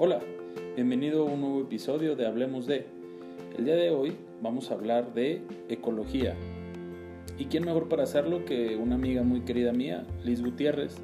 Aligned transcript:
Hola, 0.00 0.20
bienvenido 0.76 1.26
a 1.26 1.32
un 1.32 1.40
nuevo 1.40 1.60
episodio 1.62 2.14
de 2.14 2.24
Hablemos 2.24 2.66
de. 2.66 2.86
El 3.56 3.64
día 3.64 3.74
de 3.74 3.90
hoy 3.90 4.12
vamos 4.40 4.70
a 4.70 4.74
hablar 4.74 5.12
de 5.12 5.42
ecología. 5.68 6.36
¿Y 7.36 7.46
quién 7.46 7.64
mejor 7.64 7.88
para 7.88 8.04
hacerlo 8.04 8.44
que 8.44 8.76
una 8.76 8.94
amiga 8.94 9.24
muy 9.24 9.40
querida 9.40 9.72
mía, 9.72 10.06
Liz 10.24 10.40
Gutiérrez? 10.40 10.94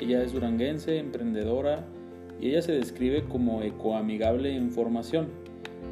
Ella 0.00 0.22
es 0.22 0.32
duranguense, 0.32 0.96
emprendedora 0.96 1.84
y 2.40 2.48
ella 2.48 2.62
se 2.62 2.72
describe 2.72 3.24
como 3.24 3.60
ecoamigable 3.60 4.56
en 4.56 4.70
formación, 4.70 5.28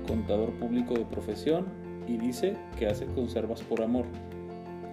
contador 0.08 0.52
público 0.52 0.94
de 0.94 1.04
profesión 1.04 1.66
y 2.08 2.16
dice 2.16 2.56
que 2.78 2.86
hace 2.86 3.04
conservas 3.04 3.60
por 3.60 3.82
amor. 3.82 4.06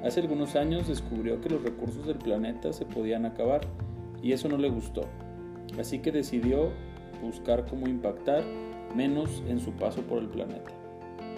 Hace 0.03 0.19
algunos 0.19 0.57
años 0.57 0.89
descubrió 0.89 1.39
que 1.39 1.47
los 1.47 1.63
recursos 1.63 2.05
del 2.07 2.17
planeta 2.17 2.73
se 2.73 2.83
podían 2.83 3.25
acabar 3.25 3.61
y 4.21 4.33
eso 4.33 4.49
no 4.49 4.57
le 4.57 4.69
gustó. 4.69 5.03
Así 5.79 5.99
que 5.99 6.11
decidió 6.11 6.73
buscar 7.23 7.65
cómo 7.65 7.87
impactar 7.87 8.43
menos 8.95 9.41
en 9.47 9.59
su 9.59 9.71
paso 9.71 10.01
por 10.01 10.19
el 10.19 10.27
planeta. 10.27 10.71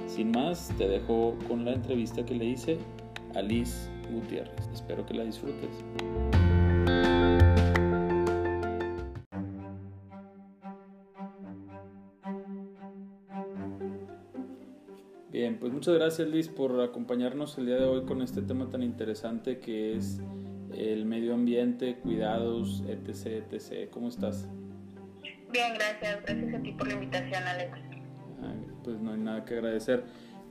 Sin 0.08 0.32
más, 0.32 0.72
te 0.78 0.88
dejo 0.88 1.36
con 1.48 1.66
la 1.66 1.74
entrevista 1.74 2.26
que 2.26 2.36
le 2.36 2.46
hice 2.46 2.78
a 3.34 3.42
Liz 3.42 3.90
Gutiérrez. 4.12 4.70
Espero 4.74 5.06
que 5.06 5.14
la 5.14 5.24
disfrutes. 5.24 5.84
Bien, 15.32 15.58
pues 15.60 15.74
muchas 15.74 15.96
gracias 15.96 16.30
Liz 16.30 16.48
por 16.48 16.80
acompañarnos 16.80 17.58
el 17.58 17.66
día 17.66 17.76
de 17.76 17.86
hoy 17.86 18.06
con 18.06 18.22
este 18.22 18.42
tema 18.42 18.70
tan 18.70 18.84
interesante 18.84 19.60
que 19.60 19.98
es 19.98 20.22
el 20.74 21.06
medio 21.06 21.34
ambiente, 21.34 21.98
cuidados, 21.98 22.84
etc. 22.88 23.44
etc. 23.52 23.90
¿Cómo 23.92 24.08
estás? 24.08 24.48
Bien, 25.56 25.74
gracias. 25.74 26.22
Gracias 26.24 26.54
a 26.54 26.62
ti 26.62 26.72
por 26.74 26.86
la 26.86 26.96
invitación, 26.96 27.44
Alex. 27.44 27.78
pues 28.84 29.00
no 29.00 29.14
hay 29.14 29.20
nada 29.20 29.46
que 29.46 29.54
agradecer. 29.54 30.04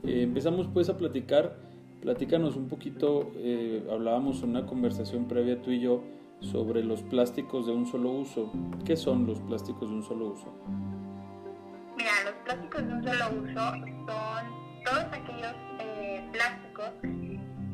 Eh, 0.03 0.23
empezamos 0.23 0.67
pues 0.73 0.89
a 0.89 0.97
platicar. 0.97 1.57
Platícanos 2.01 2.55
un 2.55 2.67
poquito, 2.67 3.31
eh, 3.35 3.87
hablábamos 3.91 4.41
en 4.41 4.49
una 4.49 4.65
conversación 4.65 5.27
previa 5.27 5.61
tú 5.61 5.69
y 5.69 5.79
yo 5.79 6.03
sobre 6.39 6.83
los 6.83 7.03
plásticos 7.03 7.67
de 7.67 7.73
un 7.73 7.85
solo 7.85 8.09
uso. 8.09 8.51
¿Qué 8.83 8.97
son 8.97 9.27
los 9.27 9.39
plásticos 9.41 9.91
de 9.91 9.95
un 9.95 10.03
solo 10.03 10.29
uso? 10.29 10.51
Mira, 11.95 12.11
los 12.23 12.33
plásticos 12.43 12.87
de 12.87 12.93
un 12.93 13.03
solo 13.03 13.25
uso 13.43 13.53
son 13.53 14.85
todos 14.85 15.05
aquellos 15.11 15.53
eh, 15.81 16.27
plásticos 16.31 16.89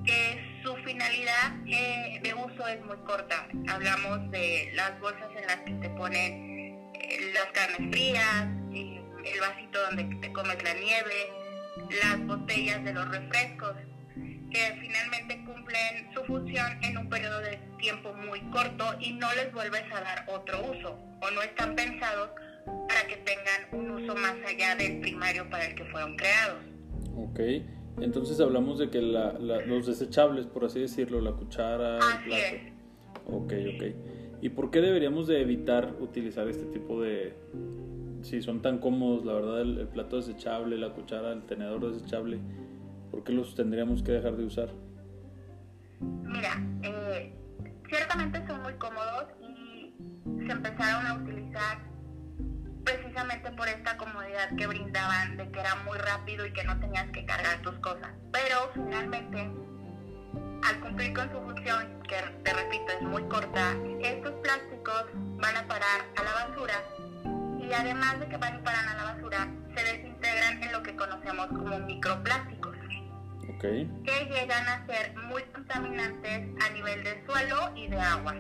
que 0.05 0.61
su 0.63 0.75
finalidad 0.83 1.55
eh, 1.65 2.19
de 2.21 2.33
uso 2.33 2.67
es 2.67 2.85
muy 2.85 2.97
corta. 3.05 3.47
Hablamos 3.69 4.29
de 4.31 4.71
las 4.75 4.99
bolsas 4.99 5.29
en 5.37 5.47
las 5.47 5.57
que 5.57 5.73
te 5.75 5.89
ponen 5.91 6.50
las 7.33 7.45
carnes 7.53 7.91
frías, 7.91 8.47
el 8.73 9.39
vasito 9.39 9.79
donde 9.89 10.15
te 10.15 10.33
comes 10.33 10.63
la 10.63 10.73
nieve, 10.73 11.29
las 12.03 12.25
botellas 12.25 12.83
de 12.83 12.93
los 12.93 13.09
refrescos, 13.09 13.73
que 14.15 14.77
finalmente 14.81 15.43
cumplen 15.45 16.13
su 16.13 16.23
función 16.25 16.83
en 16.83 16.97
un 16.97 17.09
periodo 17.09 17.39
de 17.39 17.57
tiempo 17.79 18.13
muy 18.13 18.41
corto 18.51 18.95
y 18.99 19.13
no 19.13 19.33
les 19.33 19.53
vuelves 19.53 19.83
a 19.93 20.01
dar 20.01 20.25
otro 20.27 20.61
uso 20.71 20.97
o 21.21 21.31
no 21.31 21.41
están 21.41 21.75
pensados 21.75 22.29
para 22.87 23.07
que 23.07 23.15
tengan 23.17 23.67
un 23.71 23.91
uso 23.91 24.15
más 24.15 24.35
allá 24.47 24.75
del 24.75 24.99
primario 24.99 25.49
para 25.49 25.65
el 25.65 25.75
que 25.75 25.85
fueron 25.85 26.15
creados. 26.17 26.59
Ok, 27.15 27.39
entonces 28.01 28.39
hablamos 28.39 28.79
de 28.79 28.89
que 28.89 29.01
los 29.01 29.87
desechables, 29.87 30.45
por 30.47 30.65
así 30.65 30.79
decirlo, 30.79 31.21
la 31.21 31.31
cuchara, 31.31 31.97
el 31.97 32.23
plato. 32.23 32.57
Ok, 33.27 33.53
ok. 33.75 34.10
¿Y 34.41 34.49
por 34.49 34.71
qué 34.71 34.81
deberíamos 34.81 35.27
de 35.27 35.39
evitar 35.39 35.95
utilizar 35.99 36.47
este 36.47 36.65
tipo 36.65 37.01
de... 37.01 37.37
Si 38.23 38.41
son 38.41 38.61
tan 38.61 38.79
cómodos, 38.79 39.23
la 39.23 39.33
verdad, 39.33 39.61
el, 39.61 39.87
plato 39.87 40.17
desechable, 40.17 40.77
la 40.77 40.89
cuchara, 40.93 41.31
el 41.31 41.43
tenedor 41.43 41.91
desechable, 41.91 42.39
¿por 43.11 43.23
qué 43.23 43.33
los 43.33 43.55
tendríamos 43.55 44.01
que 44.01 44.11
dejar 44.13 44.35
de 44.35 44.45
usar? 44.45 44.69
Mira, 45.99 46.59
eh, 46.83 47.33
ciertamente 47.87 48.45
son 48.47 48.61
muy 48.63 48.73
cómodos 48.73 49.25
y 49.41 49.93
se 50.45 50.51
empezaron 50.51 51.05
a 51.05 51.15
utilizar 51.15 51.79
precisamente 52.83 53.51
por 53.51 53.67
esta 53.67 53.97
comodidad 53.97 54.55
que 54.57 54.65
brindaban 54.67 55.37
de 55.37 55.51
que 55.51 55.59
era 55.59 55.75
muy 55.83 55.97
rápido 55.97 56.45
y 56.45 56.53
que 56.53 56.63
no 56.63 56.79
tenías 56.79 57.09
que 57.11 57.25
cargar 57.25 57.61
tus 57.61 57.75
cosas. 57.75 58.09
Pero 58.31 58.57
finalmente, 58.73 59.51
al 60.63 60.79
cumplir 60.79 61.13
con 61.13 61.31
su 61.31 61.39
función, 61.41 62.01
que 62.07 62.15
te 62.43 62.53
repito 62.53 62.91
es 62.93 63.01
muy 63.01 63.23
corta, 63.23 63.73
estos 64.01 64.31
plásticos 64.41 65.05
van 65.13 65.57
a 65.57 65.67
parar 65.67 66.01
a 66.17 66.23
la 66.23 66.33
basura 66.45 66.73
y 67.59 67.73
además 67.73 68.19
de 68.19 68.27
que 68.27 68.37
van 68.37 68.59
y 68.59 68.61
paran 68.61 68.87
a 68.87 68.95
la 68.95 69.03
basura, 69.13 69.47
se 69.75 69.83
desintegran 69.83 70.63
en 70.63 70.71
lo 70.71 70.83
que 70.83 70.95
conocemos 70.95 71.47
como 71.47 71.79
microplásticos. 71.79 72.71
Okay. 73.55 73.87
que 74.05 74.25
llegan 74.25 74.67
a 74.67 74.85
ser 74.87 75.15
muy 75.29 75.43
contaminantes 75.53 76.49
a 76.63 76.69
nivel 76.73 77.03
de 77.03 77.23
suelo 77.25 77.71
y 77.75 77.87
de 77.89 77.99
agua. 77.99 78.35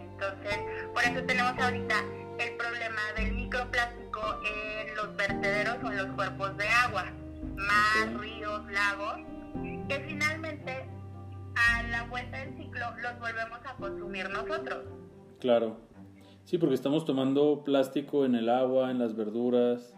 Entonces, 0.00 0.58
por 0.92 1.04
eso 1.04 1.22
tenemos 1.24 1.52
ahorita 1.60 1.94
el 2.38 2.56
problema 2.56 3.00
del 3.16 3.32
microplástico 3.32 4.40
en 4.44 4.94
los 4.96 5.14
vertederos 5.14 5.76
o 5.84 5.90
en 5.90 5.96
los 5.98 6.06
cuerpos 6.16 6.56
de 6.56 6.68
agua, 6.68 7.04
más 7.54 8.20
ríos, 8.20 8.72
lagos, 8.72 9.20
que 9.88 10.04
finalmente 10.08 10.88
a 11.56 11.82
la 11.84 12.04
vuelta 12.04 12.38
del 12.38 12.56
ciclo 12.56 12.86
los 12.98 13.18
volvemos 13.18 13.58
a 13.64 13.74
consumir 13.76 14.28
nosotros. 14.30 14.84
Claro. 15.40 15.80
Sí, 16.44 16.58
porque 16.58 16.74
estamos 16.74 17.04
tomando 17.04 17.64
plástico 17.64 18.24
en 18.24 18.36
el 18.36 18.48
agua, 18.48 18.90
en 18.90 18.98
las 18.98 19.16
verduras. 19.16 19.94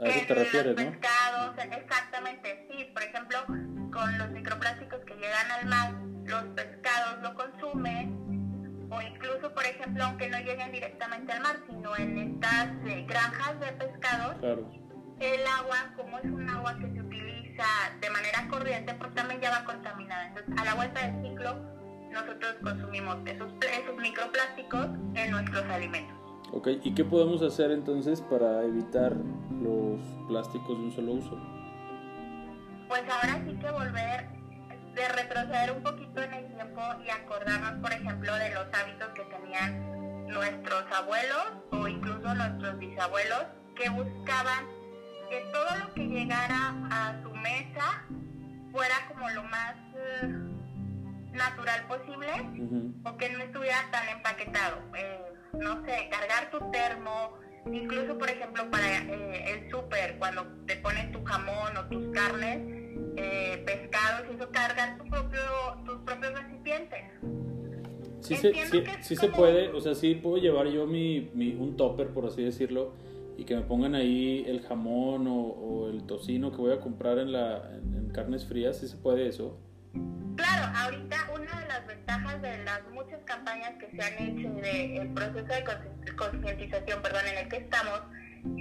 A 0.00 0.06
eso 0.08 0.26
te 0.26 0.34
refieres, 0.34 0.74
los 0.74 0.84
pescados, 0.84 1.54
exactamente, 1.58 2.66
sí. 2.68 2.84
Por 2.92 3.02
ejemplo, 3.02 3.38
con 3.92 4.18
los 4.18 4.30
microplásticos 4.30 4.98
que 5.04 5.14
llegan 5.14 5.50
al 5.52 5.66
mar, 5.66 5.94
los 6.24 6.42
pescados 6.54 7.22
lo 7.22 7.34
consumen 7.34 8.24
o 8.90 9.00
incluso, 9.00 9.52
por 9.54 9.64
ejemplo, 9.64 10.04
aunque 10.04 10.28
no 10.28 10.38
lleguen 10.38 10.72
directamente 10.72 11.32
al 11.32 11.42
mar, 11.42 11.56
sino 11.68 11.96
en 11.96 12.18
estas 12.18 12.70
eh, 12.86 13.04
granjas 13.08 13.60
de 13.60 13.72
pescados, 13.72 14.36
el 15.20 15.46
agua, 15.46 15.94
como 15.96 16.18
es 16.18 16.24
un 16.24 16.48
agua 16.48 16.76
que 16.78 16.90
se 16.92 17.03
corriente, 18.64 18.94
pues 18.94 19.14
también 19.14 19.40
ya 19.42 19.50
va 19.50 19.64
contaminada. 19.64 20.26
Entonces, 20.28 20.54
a 20.56 20.64
la 20.64 20.74
vuelta 20.74 21.06
del 21.06 21.22
ciclo, 21.22 21.54
nosotros 22.10 22.56
consumimos 22.62 23.18
esos, 23.26 23.52
esos 23.60 23.96
microplásticos 23.98 24.86
en 25.14 25.30
nuestros 25.30 25.64
alimentos. 25.64 26.16
Ok, 26.52 26.68
¿y 26.82 26.94
qué 26.94 27.04
podemos 27.04 27.42
hacer 27.42 27.72
entonces 27.72 28.22
para 28.22 28.62
evitar 28.62 29.14
los 29.60 30.00
plásticos 30.28 30.78
de 30.78 30.84
un 30.84 30.92
solo 30.92 31.12
uso? 31.12 31.38
Pues 32.88 33.02
ahora 33.02 33.42
sí 33.44 33.54
que 33.56 33.70
volver 33.70 34.28
de 34.94 35.08
retroceder 35.08 35.72
un 35.72 35.82
poquito 35.82 36.22
en 36.22 36.32
el 36.32 36.54
tiempo 36.54 36.80
y 37.04 37.10
acordarnos, 37.10 37.82
por 37.82 37.92
ejemplo, 37.92 38.34
de 38.36 38.54
los 38.54 38.66
hábitos 38.72 39.08
que 39.14 39.24
tenían 39.24 40.26
nuestros 40.28 40.84
abuelos 40.90 41.52
o 41.70 41.86
incluso 41.86 42.34
nuestros 42.34 42.78
bisabuelos, 42.78 43.44
que 43.76 43.90
buscaban 43.90 44.64
que 45.28 45.40
todo 45.52 45.84
lo 45.84 45.92
que 45.94 46.06
llegara 46.06 46.74
a 46.90 47.20
su 47.22 47.34
mesa 47.34 48.04
fuera 48.74 48.94
como 49.08 49.30
lo 49.30 49.44
más 49.44 49.76
eh, 49.96 50.26
natural 51.32 51.86
posible 51.86 52.28
o 53.04 53.16
que 53.16 53.28
no 53.30 53.38
estuviera 53.38 53.78
tan 53.92 54.08
empaquetado. 54.08 54.78
Eh, 54.98 55.20
no 55.60 55.84
sé, 55.84 56.08
cargar 56.10 56.50
tu 56.50 56.58
termo, 56.72 57.38
incluso 57.72 58.18
por 58.18 58.28
ejemplo 58.28 58.68
para 58.70 58.98
eh, 58.98 59.52
el 59.52 59.70
súper, 59.70 60.18
cuando 60.18 60.44
te 60.66 60.74
pones 60.76 61.12
tu 61.12 61.22
jamón 61.24 61.76
o 61.76 61.84
tus 61.84 62.12
carnes, 62.12 62.58
eh, 63.16 63.62
pescados 63.64 64.26
y 64.28 64.34
eso 64.34 64.50
cargan 64.50 64.98
tu 64.98 65.04
propio, 65.04 65.40
tus 65.86 65.98
propios 66.02 66.34
recipientes. 66.34 67.04
Sí, 68.22 68.36
se, 68.36 68.52
sí, 69.02 69.16
se 69.16 69.28
puede, 69.28 69.68
o 69.68 69.80
sea, 69.80 69.94
sí 69.94 70.14
puedo 70.14 70.38
llevar 70.38 70.66
yo 70.66 70.86
mi, 70.86 71.30
mi, 71.34 71.54
un 71.54 71.76
topper, 71.76 72.08
por 72.08 72.26
así 72.26 72.42
decirlo, 72.42 72.94
y 73.36 73.44
que 73.44 73.56
me 73.56 73.62
pongan 73.62 73.94
ahí 73.94 74.44
el 74.46 74.62
jamón 74.62 75.26
o, 75.28 75.88
el 75.88 76.04
tocino 76.04 76.50
que 76.50 76.56
voy 76.58 76.72
a 76.72 76.80
comprar 76.80 77.18
en, 77.18 77.32
la, 77.32 77.70
en, 77.74 78.10
carnes 78.10 78.46
frías, 78.46 78.78
¿sí 78.78 78.88
se 78.88 78.96
puede 78.96 79.28
eso? 79.28 79.58
Claro, 80.36 80.72
ahorita 80.76 81.16
una 81.34 81.60
de 81.60 81.68
las 81.68 81.86
ventajas 81.86 82.42
de 82.42 82.64
las 82.64 82.80
muchas 82.92 83.20
campañas 83.24 83.72
que 83.78 83.90
se 83.90 84.02
han 84.02 84.14
hecho 84.22 84.48
del 84.50 85.08
proceso 85.14 85.46
de 85.46 86.16
concientización 86.16 87.02
perdón, 87.02 87.22
en 87.32 87.38
el 87.38 87.48
que 87.48 87.56
estamos, 87.56 88.00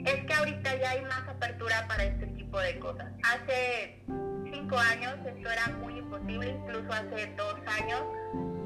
es 0.06 0.26
que 0.26 0.34
ahorita 0.34 0.76
ya 0.80 0.92
hay 0.92 1.02
más 1.04 1.28
apertura 1.28 1.86
para 1.88 2.06
este 2.06 2.28
tipo 2.28 2.60
de 2.60 2.80
cosas. 2.80 3.12
Hace 3.24 4.04
años 4.80 5.16
esto 5.26 5.50
era 5.50 5.68
muy 5.80 6.00
imposible, 6.00 6.50
incluso 6.50 6.92
hace 6.92 7.34
dos 7.36 7.56
años 7.68 8.02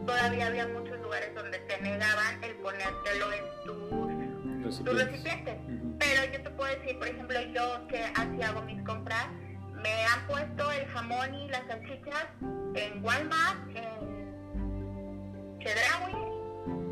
todavía 0.06 0.48
había 0.48 0.68
muchos 0.68 1.00
lugares 1.02 1.34
donde 1.36 1.60
te 1.60 1.82
negaban 1.82 2.44
el 2.44 2.56
ponértelo 2.56 3.34
en 3.34 4.64
tus, 4.64 4.84
recipientes. 4.86 5.56
Pero 6.00 6.32
yo 6.32 6.44
te 6.44 6.50
puedo 6.52 6.76
decir, 6.80 6.98
por 6.98 7.08
ejemplo, 7.08 7.40
yo 7.54 7.88
que 7.88 8.04
así 8.04 8.42
hago 8.42 8.62
mis 8.62 8.82
compras, 8.84 9.28
me 9.74 10.06
han 10.06 10.28
puesto 10.28 10.72
el 10.72 10.86
jamón 10.88 11.34
y 11.34 11.50
las 11.50 11.66
salchichas 11.68 12.28
en 12.76 13.04
Walmart, 13.04 13.76
en 13.76 15.60
Chedraui, 15.60 16.14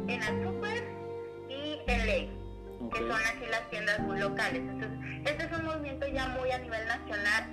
en 0.08 0.24
el 0.24 0.44
super 0.44 0.84
y 1.50 1.80
en 1.88 2.06
Ley. 2.06 2.32
que 2.92 3.00
son 3.00 3.12
así 3.12 3.46
las 3.50 3.70
tiendas 3.70 4.00
muy 4.00 4.20
locales. 4.20 4.62
Entonces, 4.62 5.00
este 5.26 5.46
es 5.46 5.52
un 5.60 5.66
movimiento 5.66 6.08
ya 6.08 6.28
muy 6.30 6.52
a 6.52 6.60
nivel 6.60 6.86
nacional 6.88 7.46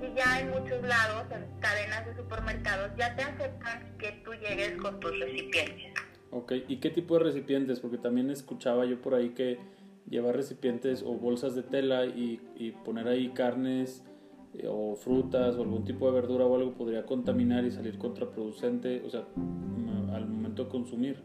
y 0.00 0.14
ya 0.14 0.40
en 0.40 0.50
muchos 0.50 0.82
lados, 0.82 1.24
en 1.30 1.60
cadenas 1.60 2.06
de 2.06 2.16
supermercados, 2.16 2.90
ya 2.96 3.14
te 3.16 3.22
aceptan 3.22 3.96
que 3.98 4.12
tú 4.24 4.32
llegues 4.34 4.76
con 4.80 5.00
tus 5.00 5.18
recipientes. 5.18 5.92
Ok, 6.30 6.52
¿y 6.68 6.76
qué 6.76 6.90
tipo 6.90 7.18
de 7.18 7.24
recipientes? 7.24 7.80
Porque 7.80 7.98
también 7.98 8.30
escuchaba 8.30 8.84
yo 8.84 9.00
por 9.00 9.14
ahí 9.14 9.30
que 9.30 9.58
llevar 10.08 10.36
recipientes 10.36 11.02
o 11.02 11.14
bolsas 11.14 11.54
de 11.54 11.62
tela 11.62 12.06
y, 12.06 12.40
y 12.56 12.72
poner 12.72 13.08
ahí 13.08 13.30
carnes 13.30 14.04
eh, 14.54 14.66
o 14.68 14.96
frutas 14.96 15.56
o 15.56 15.62
algún 15.62 15.84
tipo 15.84 16.06
de 16.06 16.12
verdura 16.12 16.46
o 16.46 16.54
algo 16.56 16.74
podría 16.74 17.04
contaminar 17.04 17.64
y 17.64 17.70
salir 17.70 17.98
contraproducente, 17.98 19.02
o 19.04 19.10
sea, 19.10 19.26
mm, 19.34 20.10
al 20.14 20.26
momento 20.26 20.64
de 20.64 20.70
consumir. 20.70 21.22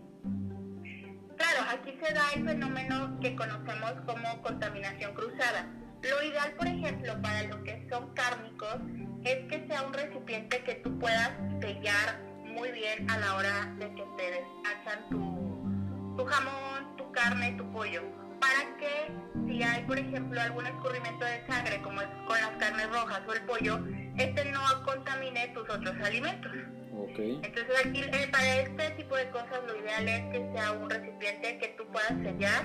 Claro, 1.38 1.60
aquí 1.72 1.92
se 1.92 2.13
da 2.13 2.24
el 2.36 2.45
fenómeno 2.45 3.19
que 3.19 3.36
conocemos 3.36 3.94
como 4.06 4.42
contaminación 4.42 5.13
cruzada 5.13 5.81
lo 6.10 6.24
ideal, 6.24 6.51
por 6.54 6.68
ejemplo, 6.68 7.22
para 7.22 7.44
lo 7.44 7.63
que 7.63 7.88
son 7.89 8.13
cárnicos, 8.13 8.77
es 9.24 9.48
que 9.48 9.68
sea 9.68 9.84
un 9.84 9.94
recipiente 9.94 10.63
que 10.63 10.75
tú 10.75 10.98
puedas 10.98 11.31
sellar 11.60 12.19
muy 12.44 12.72
bien 12.72 13.10
a 13.10 13.19
la 13.19 13.36
hora 13.36 13.75
de 13.77 13.94
que 13.94 14.04
te 14.18 14.31
despachan 14.31 15.10
tu, 15.10 16.18
tu 16.18 16.25
jamón, 16.25 16.98
tu 16.98 17.12
carne, 17.12 17.54
tu 17.54 17.72
pollo. 17.72 18.21
Para 18.42 18.78
que 18.78 19.12
si 19.48 19.64
hay, 19.64 19.84
por 19.84 20.00
ejemplo, 20.00 20.42
algún 20.42 20.66
escurrimiento 20.66 21.24
de 21.24 21.46
sangre, 21.46 21.82
como 21.84 22.02
es 22.02 22.08
con 22.28 22.42
las 22.42 22.50
carnes 22.58 22.90
rojas 22.90 23.22
o 23.28 23.34
el 23.34 23.42
pollo, 23.44 23.80
este 24.18 24.46
no 24.46 24.62
contamine 24.84 25.48
tus 25.50 25.70
otros 25.70 25.96
alimentos. 26.04 26.52
Okay. 26.92 27.40
Entonces 27.44 27.86
aquí 27.86 28.02
eh, 28.02 28.28
para 28.32 28.60
este 28.62 28.90
tipo 28.92 29.16
de 29.16 29.30
cosas 29.30 29.60
lo 29.68 29.78
ideal 29.78 30.08
es 30.08 30.22
que 30.32 30.52
sea 30.54 30.72
un 30.74 30.90
recipiente 30.90 31.58
que 31.60 31.68
tú 31.78 31.86
puedas 31.92 32.14
sellar 32.24 32.64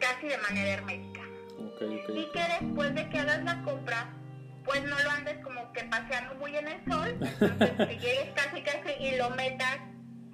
casi 0.00 0.28
de 0.28 0.38
manera 0.38 0.70
hermética. 0.74 1.22
Y 1.80 2.30
que 2.32 2.42
después 2.60 2.94
de 2.94 3.08
que 3.08 3.18
hagas 3.18 3.44
la 3.44 3.62
compra, 3.62 4.12
pues 4.64 4.82
no 4.84 4.98
lo 5.02 5.10
andes 5.10 5.38
como 5.44 5.72
que 5.72 5.84
paseando 5.84 6.34
muy 6.36 6.54
en 6.56 6.68
el 6.68 6.84
sol, 6.84 7.08
entonces 7.40 7.88
que 7.88 7.98
llegues 7.98 8.30
casi 8.34 8.62
casi 8.62 9.02
y 9.02 9.16
lo 9.16 9.30
metas 9.30 9.78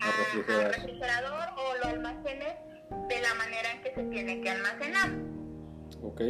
al 0.00 0.64
refrigerador 0.72 1.48
o 1.56 1.76
lo 1.78 1.84
almacenes 1.86 2.54
de 2.90 3.20
la 3.20 3.34
manera 3.34 3.72
en 3.74 3.82
que 3.82 3.94
se 3.94 4.04
tiene 4.04 4.40
que 4.40 4.50
almacenar. 4.50 5.10
Ok, 6.02 6.20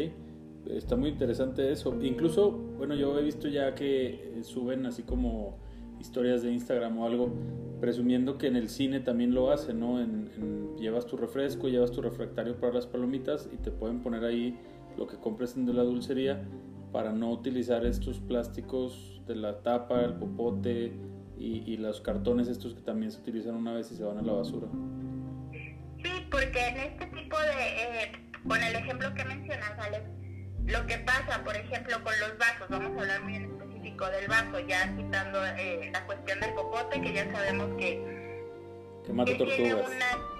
está 0.70 0.96
muy 0.96 1.10
interesante 1.10 1.70
eso. 1.72 1.96
Incluso, 2.02 2.52
bueno, 2.52 2.94
yo 2.94 3.18
he 3.18 3.22
visto 3.22 3.48
ya 3.48 3.74
que 3.74 4.40
suben 4.42 4.86
así 4.86 5.02
como 5.02 5.58
historias 6.00 6.42
de 6.42 6.52
Instagram 6.52 6.98
o 6.98 7.06
algo, 7.06 7.32
presumiendo 7.80 8.38
que 8.38 8.46
en 8.46 8.56
el 8.56 8.68
cine 8.68 9.00
también 9.00 9.34
lo 9.34 9.50
hacen, 9.50 9.80
¿no? 9.80 10.00
En, 10.00 10.76
llevas 10.76 11.06
tu 11.06 11.16
refresco, 11.16 11.68
llevas 11.68 11.92
tu 11.92 12.02
refractario 12.02 12.58
para 12.58 12.74
las 12.74 12.86
palomitas 12.86 13.48
y 13.52 13.56
te 13.56 13.70
pueden 13.70 14.00
poner 14.00 14.24
ahí 14.24 14.58
lo 14.98 15.06
que 15.06 15.16
compres 15.16 15.54
de 15.56 15.72
la 15.72 15.82
dulcería 15.82 16.44
para 16.92 17.12
no 17.12 17.32
utilizar 17.32 17.84
estos 17.86 18.20
plásticos 18.20 19.22
de 19.26 19.36
la 19.36 19.62
tapa, 19.62 20.02
el 20.02 20.14
popote 20.14 20.92
y, 21.38 21.76
los 21.78 22.00
cartones 22.00 22.48
estos 22.48 22.74
que 22.74 22.80
también 22.80 23.10
se 23.10 23.20
utilizan 23.20 23.56
una 23.56 23.72
vez 23.72 23.90
y 23.90 23.96
se 23.96 24.04
van 24.04 24.18
a 24.18 24.22
la 24.22 24.32
basura. 24.32 24.68
Porque 26.54 26.68
en 26.68 26.76
este 26.76 27.06
tipo 27.06 27.36
de, 27.40 28.02
eh, 28.02 28.12
con 28.46 28.62
el 28.62 28.76
ejemplo 28.76 29.12
que 29.12 29.24
mencionas, 29.24 29.72
Alex, 29.76 30.04
lo 30.66 30.86
que 30.86 30.98
pasa, 30.98 31.42
por 31.42 31.56
ejemplo, 31.56 32.00
con 32.04 32.12
los 32.20 32.38
vasos, 32.38 32.68
vamos 32.68 32.96
a 32.96 33.00
hablar 33.00 33.22
muy 33.22 33.34
en 33.34 33.44
específico 33.46 34.08
del 34.08 34.28
vaso, 34.28 34.60
ya 34.60 34.94
quitando 34.94 35.44
eh, 35.44 35.90
la 35.92 36.06
cuestión 36.06 36.38
del 36.38 36.54
popote, 36.54 37.00
que 37.02 37.12
ya 37.12 37.32
sabemos 37.32 37.76
que... 37.76 38.40
Que 39.04 39.12
mata 39.12 39.36
tortugas. 39.36 39.90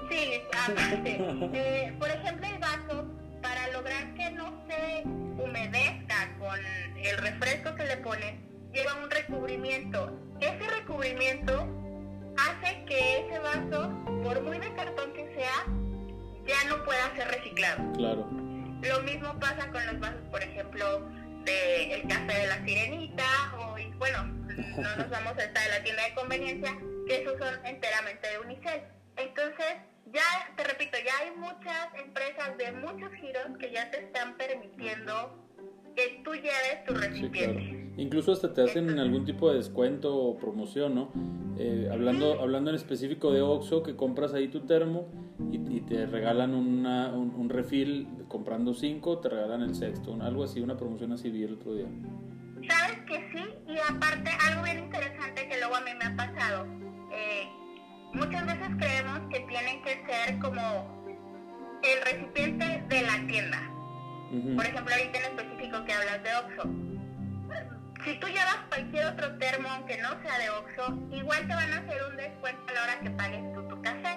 sí, 0.09 0.41
aparte. 0.53 1.19
eh, 1.53 1.93
por 1.99 2.09
ejemplo, 2.09 2.47
el 2.47 2.59
vaso 2.61 3.07
para 3.43 3.73
lograr 3.73 4.15
que 4.15 4.31
no 4.31 4.65
se 4.69 5.03
humedezca 5.05 6.33
con 6.39 6.61
el 6.97 7.19
refresco 7.19 7.75
que 7.75 7.87
le 7.87 7.97
ponen, 7.97 8.71
lleva 8.73 8.95
un 9.03 9.11
recubrimiento. 9.11 10.17
Ese 10.41 10.71
recubrimiento 10.79 11.67
hace 12.37 12.85
que 12.85 13.27
ese 13.27 13.39
vaso, 13.41 13.91
por 14.23 14.41
muy 14.43 14.61
de 14.61 14.73
cartón 14.75 15.13
que 15.13 15.35
sea, 15.35 15.84
ya 16.47 16.69
no 16.69 16.85
pueda 16.85 17.15
ser 17.17 17.29
reciclado. 17.29 17.93
Claro. 17.93 18.29
Lo 18.83 19.03
mismo 19.03 19.39
pasa 19.41 19.71
con 19.71 19.87
los 19.87 19.99
vasos, 20.01 20.21
por 20.31 20.43
ejemplo, 20.43 21.01
del 21.45 21.91
el 21.91 22.09
café 22.09 22.39
de 22.41 22.47
la 22.47 22.65
sirenita, 22.65 23.25
o, 23.59 23.77
bueno, 23.99 24.25
no 24.77 24.97
nos 24.97 25.11
vamos 25.11 25.39
a 25.39 25.45
estar 25.45 25.65
de 25.65 25.79
la 25.79 25.83
tienda 25.83 26.05
de 26.05 26.15
conveniencia, 26.15 26.79
que 27.07 27.23
esos 27.23 27.39
son 27.39 27.55
enteramente 27.65 28.29
de 28.29 28.39
unicel. 28.39 28.83
Entonces, 29.17 29.77
ya, 30.13 30.55
te 30.57 30.65
repito, 30.65 30.99
ya 31.05 31.19
hay 31.19 31.37
muchas 31.37 31.89
empresas 32.05 32.57
de 32.59 32.73
muchos 32.73 33.13
giros 33.21 33.59
que 33.59 33.73
ya 33.73 33.91
te 33.91 34.01
están 34.01 34.37
permitiendo 34.37 35.41
que 35.97 36.21
tú 36.25 36.35
lleves 36.35 36.85
tu 36.87 36.95
recipiente. 36.95 37.93
Incluso 37.97 38.33
hasta 38.33 38.53
te 38.53 38.63
hacen 38.63 38.99
algún 38.99 39.25
tipo 39.25 39.51
de 39.51 39.59
descuento 39.59 40.15
o 40.15 40.37
promoción, 40.37 40.95
¿no? 40.95 41.13
Eh, 41.57 41.89
hablando, 41.91 42.41
hablando 42.41 42.71
en 42.71 42.77
específico 42.77 43.33
de 43.33 43.41
Oxxo, 43.41 43.85
que 43.85 43.95
compras 43.95 44.35
ahí 44.35 44.49
tu 44.49 44.67
termo 44.67 45.09
y, 45.39 45.81
te 45.83 46.07
regalan 46.07 46.55
una, 46.55 47.13
un, 47.13 47.35
un, 47.35 47.49
refil, 47.49 48.09
comprando 48.29 48.73
cinco, 48.73 49.19
te 49.19 49.29
regalan 49.29 49.63
el 49.63 49.75
sexto, 49.75 50.17
algo 50.23 50.45
así, 50.45 50.61
una 50.61 50.77
promoción 50.77 51.13
así 51.13 51.31
vi 51.31 51.45
el 51.45 51.55
otro 51.55 51.75
día. 51.75 51.87
Sabes 52.69 52.99
que 53.07 53.31
sí, 53.33 53.45
y 53.69 53.77
aparte 53.79 54.31
algo 54.49 54.63
bien 54.63 54.79
interesante 54.85 55.49
que 55.49 55.59
luego 55.59 55.77
a 55.77 55.81
mí 55.81 55.91
me 55.99 56.05
ha 56.05 56.17
pasado. 56.17 56.67
Eh, 57.13 57.49
muchas 58.15 58.47
veces 58.47 58.69
creemos 58.79 59.21
que 59.31 59.41
tienen 59.41 59.83
que 59.83 60.05
ser 60.07 60.39
como 60.39 61.05
el 61.83 62.05
recipiente 62.05 62.85
de 62.89 63.03
la 63.03 63.27
tienda. 63.27 63.71
Por 64.57 64.65
ejemplo, 64.65 64.95
ahorita 64.95 65.19
en 65.19 65.25
específico 65.25 65.85
que 65.85 65.93
hablas 65.93 66.23
de 66.23 66.35
Oxxo. 66.35 66.95
Si 68.05 68.19
tú 68.19 68.27
llevas 68.27 68.57
cualquier 68.69 69.07
otro 69.07 69.39
termo, 69.39 69.69
aunque 69.69 69.97
no 70.03 70.09
sea 70.23 70.39
de 70.39 70.51
Oxxo, 70.51 70.99
igual 71.13 71.47
te 71.47 71.55
van 71.55 71.73
a 71.73 71.79
hacer 71.79 72.03
un 72.11 72.17
descuento 72.17 72.63
a 72.69 72.73
la 72.73 72.83
hora 72.83 73.01
que 73.01 73.11
pagues 73.11 73.55
tú 73.55 73.69
tu 73.69 73.83
café. 73.83 74.14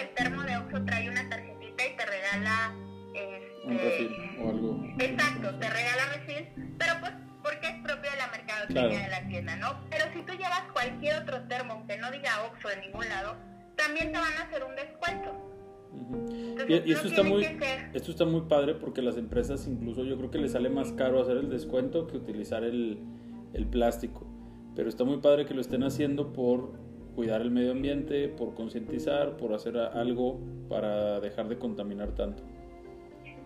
Claro 0.00 0.14
que 0.14 0.22
el 0.22 0.28
termo 0.28 0.42
de 0.42 0.56
Oxxo 0.56 0.84
trae 0.84 1.08
una 1.08 1.28
tarjetita 1.28 1.86
y 1.86 1.96
te 1.96 2.06
regala... 2.06 2.74
Este, 3.14 3.62
un 3.64 3.78
refil 3.78 4.16
o 4.40 4.50
algo. 4.50 4.84
Exacto, 4.98 5.58
te 5.58 5.68
regala 5.68 6.04
refil, 6.14 6.48
pero 6.78 6.92
pues 7.00 7.12
porque 7.42 7.66
es 7.68 7.82
propio 7.82 8.10
de 8.10 8.16
la 8.16 8.28
mercadotecnia 8.28 9.02
de 9.02 9.08
la 9.08 9.26
tienda, 9.26 9.56
¿no? 9.56 9.80
Pero 9.90 10.04
si 10.12 10.22
tú 10.22 10.32
llevas 10.32 10.62
cualquier 10.72 11.22
otro 11.22 11.42
termo 11.48 11.84
que 11.86 11.96
no 11.96 12.10
diga 12.10 12.44
Oxxo 12.46 12.70
en 12.70 12.80
ningún 12.80 13.08
lado, 13.08 13.36
también 13.76 14.12
te 14.12 14.18
van 14.18 14.32
a 14.34 14.42
hacer 14.42 14.62
un 14.64 14.76
descuento. 14.76 15.48
y, 16.68 16.92
esto, 16.92 17.08
está 17.08 17.22
muy, 17.22 17.44
esto 17.94 18.10
está 18.10 18.24
muy 18.24 18.42
padre 18.42 18.74
porque 18.74 19.02
las 19.02 19.16
empresas 19.16 19.66
incluso 19.66 20.04
yo 20.04 20.16
creo 20.18 20.30
que 20.30 20.38
les 20.38 20.52
sale 20.52 20.68
más 20.68 20.92
caro 20.92 21.20
hacer 21.20 21.38
el 21.38 21.50
descuento 21.50 22.06
que 22.06 22.16
utilizar 22.16 22.62
el, 22.62 23.00
el 23.54 23.66
plástico. 23.66 24.26
Pero 24.76 24.88
está 24.88 25.04
muy 25.04 25.18
padre 25.18 25.46
que 25.46 25.54
lo 25.54 25.60
estén 25.60 25.82
haciendo 25.82 26.32
por 26.32 26.89
cuidar 27.14 27.40
el 27.40 27.50
medio 27.50 27.72
ambiente, 27.72 28.28
por 28.28 28.54
concientizar, 28.54 29.36
por 29.36 29.52
hacer 29.54 29.76
algo 29.76 30.40
para 30.68 31.20
dejar 31.20 31.48
de 31.48 31.58
contaminar 31.58 32.12
tanto. 32.14 32.42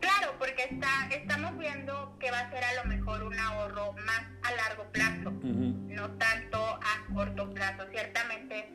Claro, 0.00 0.32
porque 0.38 0.64
está, 0.70 1.08
estamos 1.10 1.56
viendo 1.58 2.16
que 2.18 2.30
va 2.30 2.40
a 2.40 2.50
ser 2.50 2.62
a 2.62 2.82
lo 2.82 2.88
mejor 2.88 3.22
un 3.22 3.38
ahorro 3.38 3.92
más 4.04 4.22
a 4.42 4.54
largo 4.54 4.84
plazo, 4.92 5.30
no 5.42 6.10
tanto 6.12 6.58
a 6.58 7.14
corto 7.14 7.50
plazo. 7.50 7.84
Ciertamente, 7.90 8.68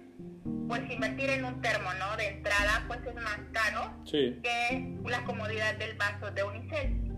pues 0.67 0.89
invertir 0.89 1.29
en 1.29 1.45
un 1.45 1.61
termo, 1.61 1.89
¿no? 1.99 2.17
De 2.17 2.27
entrada, 2.27 2.83
pues 2.87 2.99
es 3.05 3.15
más 3.15 3.39
caro 3.51 3.93
que 4.11 4.97
la 5.05 5.23
comodidad 5.25 5.75
del 5.77 5.95
vaso 5.97 6.31
de 6.31 6.43
unicel. 6.43 7.13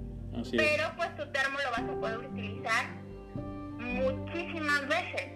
Pero 0.51 0.83
pues 0.97 1.15
tu 1.15 1.31
termo 1.31 1.57
lo 1.63 1.71
vas 1.71 1.89
a 1.89 1.99
poder 1.99 2.17
utilizar 2.19 2.85
muchísimas 3.79 4.87
veces. 4.87 5.29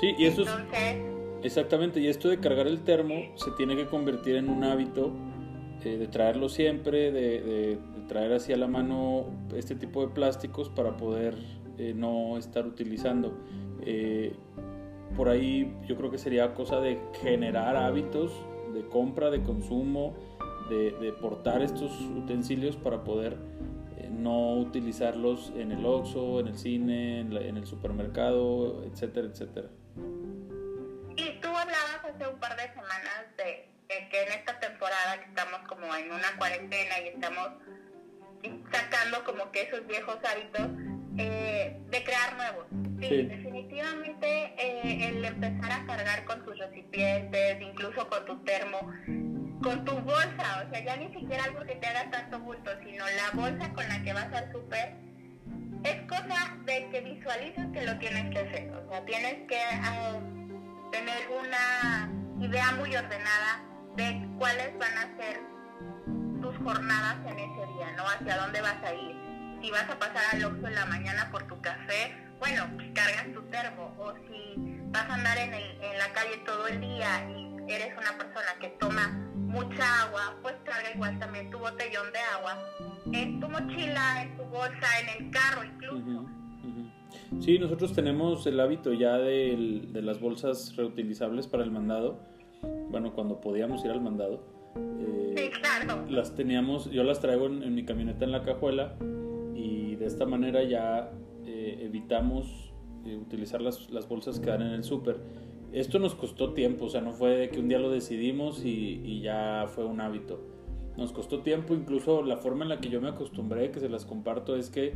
Sí, 0.00 0.14
y 0.16 0.26
eso 0.26 0.42
es... 0.42 1.11
Exactamente, 1.42 2.00
y 2.00 2.06
esto 2.06 2.28
de 2.28 2.38
cargar 2.38 2.68
el 2.68 2.82
termo 2.82 3.14
se 3.34 3.50
tiene 3.52 3.74
que 3.74 3.86
convertir 3.86 4.36
en 4.36 4.48
un 4.48 4.62
hábito 4.62 5.10
eh, 5.84 5.96
de 5.96 6.06
traerlo 6.06 6.48
siempre, 6.48 7.10
de, 7.10 7.78
traer 8.06 8.32
así 8.32 8.52
a 8.52 8.56
la 8.56 8.68
mano 8.68 9.24
este 9.56 9.74
tipo 9.74 10.06
de 10.06 10.12
plásticos 10.12 10.68
para 10.68 10.96
poder 10.96 11.34
eh, 11.78 11.94
no 11.96 12.36
estar 12.38 12.66
utilizando. 12.66 13.32
Eh, 13.80 14.34
por 15.16 15.28
ahí 15.28 15.74
yo 15.88 15.96
creo 15.96 16.10
que 16.10 16.18
sería 16.18 16.54
cosa 16.54 16.78
de 16.80 16.98
generar 17.20 17.76
hábitos 17.76 18.32
de 18.72 18.86
compra, 18.86 19.30
de 19.30 19.42
consumo, 19.42 20.14
de, 20.70 21.12
portar 21.20 21.60
estos 21.62 21.90
utensilios 22.16 22.76
para 22.76 23.02
poder 23.04 23.36
no 24.10 24.56
utilizarlos 24.56 25.52
en 25.56 25.72
el 25.72 25.84
Oxxo, 25.84 26.40
en 26.40 26.48
el 26.48 26.56
cine, 26.56 27.20
en, 27.20 27.32
en, 27.36 27.56
el 27.56 27.66
supermercado, 27.66 28.84
etcétera, 28.84 29.26
etcétera. 29.26 29.68
Hace 32.14 32.28
un 32.28 32.38
par 32.40 32.56
de 32.56 32.68
semanas 32.68 33.24
de 33.36 33.68
que 34.10 34.22
en 34.22 34.32
esta 34.32 34.58
temporada 34.58 35.18
que 35.18 35.24
estamos 35.24 35.60
como 35.68 35.94
en 35.94 36.10
una 36.10 36.36
cuarentena 36.36 37.00
y 37.00 37.08
estamos 37.08 37.48
sacando 38.72 39.24
como 39.24 39.50
que 39.50 39.62
esos 39.62 39.86
viejos 39.86 40.18
hábitos 40.24 40.68
eh, 41.18 41.78
de 41.90 42.04
crear 42.04 42.36
nuevos. 42.36 42.66
Sí, 43.00 43.22
definitivamente 43.24 44.54
eh, 44.58 45.08
el 45.08 45.24
empezar 45.24 45.72
a 45.72 45.86
cargar 45.86 46.24
con 46.24 46.44
tus 46.44 46.58
recipientes, 46.58 47.60
incluso 47.60 48.08
con 48.08 48.24
tu 48.24 48.38
termo, 48.44 48.78
con 49.62 49.84
tu 49.84 49.92
bolsa, 50.00 50.64
o 50.66 50.70
sea, 50.70 50.84
ya 50.84 50.96
ni 50.96 51.12
siquiera 51.12 51.44
algo 51.44 51.64
que 51.64 51.74
te 51.76 51.86
haga 51.86 52.10
tanto 52.10 52.38
bulto, 52.40 52.70
sino 52.84 53.04
la 53.04 53.30
bolsa 53.40 53.72
con 53.74 53.88
la 53.88 54.02
que 54.02 54.12
vas 54.12 54.32
al 54.32 54.50
súper, 54.52 54.94
es 55.84 56.00
cosa 56.08 56.56
de 56.64 56.88
que 56.90 57.00
visualices 57.00 57.66
que 57.72 57.82
lo 57.82 57.98
tienes 57.98 58.30
que 58.30 58.38
hacer. 58.38 58.70
O 58.70 58.90
sea, 58.90 59.04
tienes 59.04 59.34
que 59.48 59.58
ah, 59.58 60.20
tener 60.92 61.28
una 61.30 62.08
idea 62.38 62.72
muy 62.72 62.94
ordenada 62.94 63.64
de 63.96 64.28
cuáles 64.38 64.78
van 64.78 64.98
a 64.98 65.16
ser 65.16 65.40
tus 66.40 66.56
jornadas 66.58 67.16
en 67.26 67.38
ese 67.38 67.66
día, 67.74 67.92
¿no? 67.96 68.04
Hacia 68.08 68.36
dónde 68.36 68.60
vas 68.60 68.82
a 68.84 68.94
ir. 68.94 69.16
Si 69.62 69.70
vas 69.70 69.88
a 69.88 69.98
pasar 69.98 70.22
al 70.32 70.44
Oxxo 70.44 70.66
en 70.66 70.74
la 70.74 70.86
mañana 70.86 71.30
por 71.30 71.46
tu 71.46 71.60
café, 71.60 72.14
bueno, 72.38 72.64
cargas 72.94 73.32
tu 73.32 73.42
termo. 73.44 73.94
O 73.98 74.12
si 74.26 74.54
vas 74.90 75.08
a 75.08 75.14
andar 75.14 75.38
en, 75.38 75.54
el, 75.54 75.82
en 75.82 75.98
la 75.98 76.12
calle 76.12 76.36
todo 76.44 76.68
el 76.68 76.80
día 76.80 77.28
y 77.30 77.72
eres 77.72 77.96
una 77.96 78.18
persona 78.18 78.54
que 78.60 78.68
toma 78.80 79.08
mucha 79.34 80.02
agua, 80.02 80.36
pues 80.42 80.54
carga 80.64 80.90
igual 80.94 81.18
también 81.18 81.50
tu 81.50 81.58
botellón 81.58 82.12
de 82.12 82.18
agua 82.18 82.58
en 83.12 83.40
tu 83.40 83.48
mochila, 83.48 84.22
en 84.22 84.36
tu 84.36 84.44
bolsa, 84.44 85.00
en 85.00 85.24
el 85.24 85.30
carro 85.30 85.64
incluso. 85.64 86.41
Sí, 87.40 87.58
nosotros 87.58 87.92
tenemos 87.92 88.46
el 88.46 88.60
hábito 88.60 88.92
ya 88.92 89.18
de, 89.18 89.82
de 89.92 90.02
las 90.02 90.20
bolsas 90.20 90.76
reutilizables 90.76 91.46
para 91.46 91.64
el 91.64 91.70
mandado. 91.70 92.20
Bueno, 92.90 93.12
cuando 93.14 93.40
podíamos 93.40 93.84
ir 93.84 93.90
al 93.90 94.00
mandado. 94.00 94.44
Eh, 94.76 95.34
sí, 95.36 95.60
claro. 95.60 96.04
Las 96.08 96.34
teníamos, 96.34 96.90
yo 96.90 97.04
las 97.04 97.20
traigo 97.20 97.46
en, 97.46 97.74
mi 97.74 97.84
camioneta 97.84 98.24
en 98.24 98.32
la 98.32 98.42
cajuela 98.42 98.96
y 99.54 99.96
de 99.96 100.06
esta 100.06 100.26
manera 100.26 100.62
ya 100.62 101.10
eh, 101.44 101.78
evitamos 101.82 102.72
eh, 103.04 103.16
utilizar 103.16 103.60
las, 103.60 103.90
las, 103.90 104.08
bolsas 104.08 104.40
que 104.40 104.50
dan 104.50 104.62
en 104.62 104.72
el 104.72 104.84
súper. 104.84 105.20
Esto 105.72 105.98
nos 105.98 106.14
costó 106.14 106.52
tiempo, 106.52 106.86
o 106.86 106.88
sea, 106.90 107.00
no 107.00 107.12
fue 107.12 107.48
que 107.50 107.58
un 107.58 107.68
día 107.68 107.78
lo 107.78 107.90
decidimos 107.90 108.64
y, 108.64 109.00
y 109.04 109.22
ya 109.22 109.64
fue 109.68 109.84
un 109.84 110.00
hábito. 110.00 110.40
Nos 110.96 111.12
costó 111.12 111.40
tiempo, 111.40 111.72
incluso 111.72 112.22
la 112.22 112.36
forma 112.36 112.64
en 112.64 112.68
la 112.68 112.80
que 112.80 112.90
yo 112.90 113.00
me 113.00 113.08
acostumbré, 113.08 113.70
que 113.70 113.80
se 113.80 113.88
las 113.88 114.04
comparto, 114.04 114.54
es 114.54 114.68
que 114.68 114.92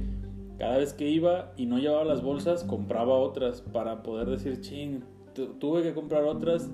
cada 0.58 0.78
vez 0.78 0.92
que 0.92 1.08
iba 1.08 1.52
y 1.56 1.66
no 1.66 1.78
llevaba 1.78 2.04
las 2.04 2.22
bolsas, 2.22 2.64
compraba 2.64 3.14
otras 3.14 3.60
para 3.60 4.02
poder 4.02 4.28
decir, 4.28 4.60
ching, 4.60 5.02
tuve 5.58 5.82
que 5.82 5.92
comprar 5.92 6.25
otras 6.25 6.70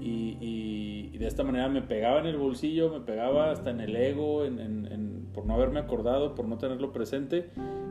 y, 0.00 1.18
de 1.20 1.26
esta 1.26 1.44
manera 1.44 1.68
me 1.68 1.82
pegaba 1.82 2.20
en 2.20 2.24
el 2.24 2.38
bolsillo, 2.38 2.88
me 2.88 3.00
pegaba 3.00 3.50
hasta 3.50 3.68
en 3.68 3.80
el 3.80 3.94
ego, 3.94 4.46
en, 4.46 5.28
por 5.34 5.44
no 5.44 5.52
haberme 5.52 5.78
acordado, 5.78 6.34
por 6.34 6.46
no 6.46 6.56
tenerlo 6.56 6.92
presente. 6.92 7.50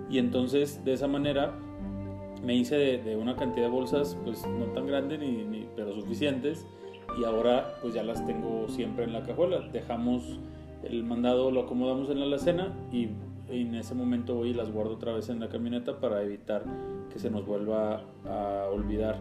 Y 0.10 0.18
entonces 0.18 0.84
de 0.84 0.94
esa 0.94 1.08
manera 1.08 1.54
me 2.44 2.56
hice 2.56 2.76
de, 2.76 3.16
una 3.16 3.36
cantidad 3.36 3.68
de 3.68 3.72
bolsas 3.72 4.18
pues 4.24 4.48
no 4.48 4.66
tan 4.74 4.88
grande 4.88 5.20
ni, 5.20 5.68
pero 5.76 5.94
suficientes. 5.94 6.66
Y 7.22 7.24
ahora 7.24 7.76
pues 7.84 7.94
ya 7.94 8.02
las 8.02 8.26
tengo 8.26 8.68
siempre 8.68 9.04
en 9.04 9.14
la 9.14 9.22
cajuela. 9.22 9.60
Dejamos 9.72 10.40
el 10.84 11.04
mandado, 11.04 11.52
lo 11.52 11.62
acomodamos 11.62 12.10
en 12.10 12.20
la 12.20 12.26
alacena 12.26 12.76
y 12.92 13.10
en 13.50 13.76
ese 13.76 13.96
momento 13.96 14.36
voy 14.36 14.50
y 14.50 14.54
las 14.54 14.72
guardo 14.72 14.94
otra 14.94 15.14
vez 15.14 15.30
en 15.30 15.40
la 15.40 15.50
camioneta 15.50 16.00
para 16.00 16.22
evitar 16.22 16.64
que 17.12 17.20
se 17.20 17.30
nos 17.30 17.46
vuelva 17.46 18.04
a 18.26 18.70
olvidar. 18.72 19.20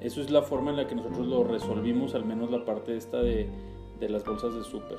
Eso 0.00 0.20
es 0.20 0.30
la 0.30 0.42
forma 0.42 0.70
en 0.70 0.76
la 0.76 0.86
que 0.86 0.94
nosotros 0.94 1.26
lo 1.26 1.44
resolvimos, 1.44 2.14
al 2.14 2.24
menos 2.24 2.50
la 2.50 2.64
parte 2.64 2.96
esta 2.96 3.18
de, 3.18 3.48
de 4.00 4.08
las 4.08 4.24
bolsas 4.24 4.54
de 4.54 4.62
súper. 4.62 4.98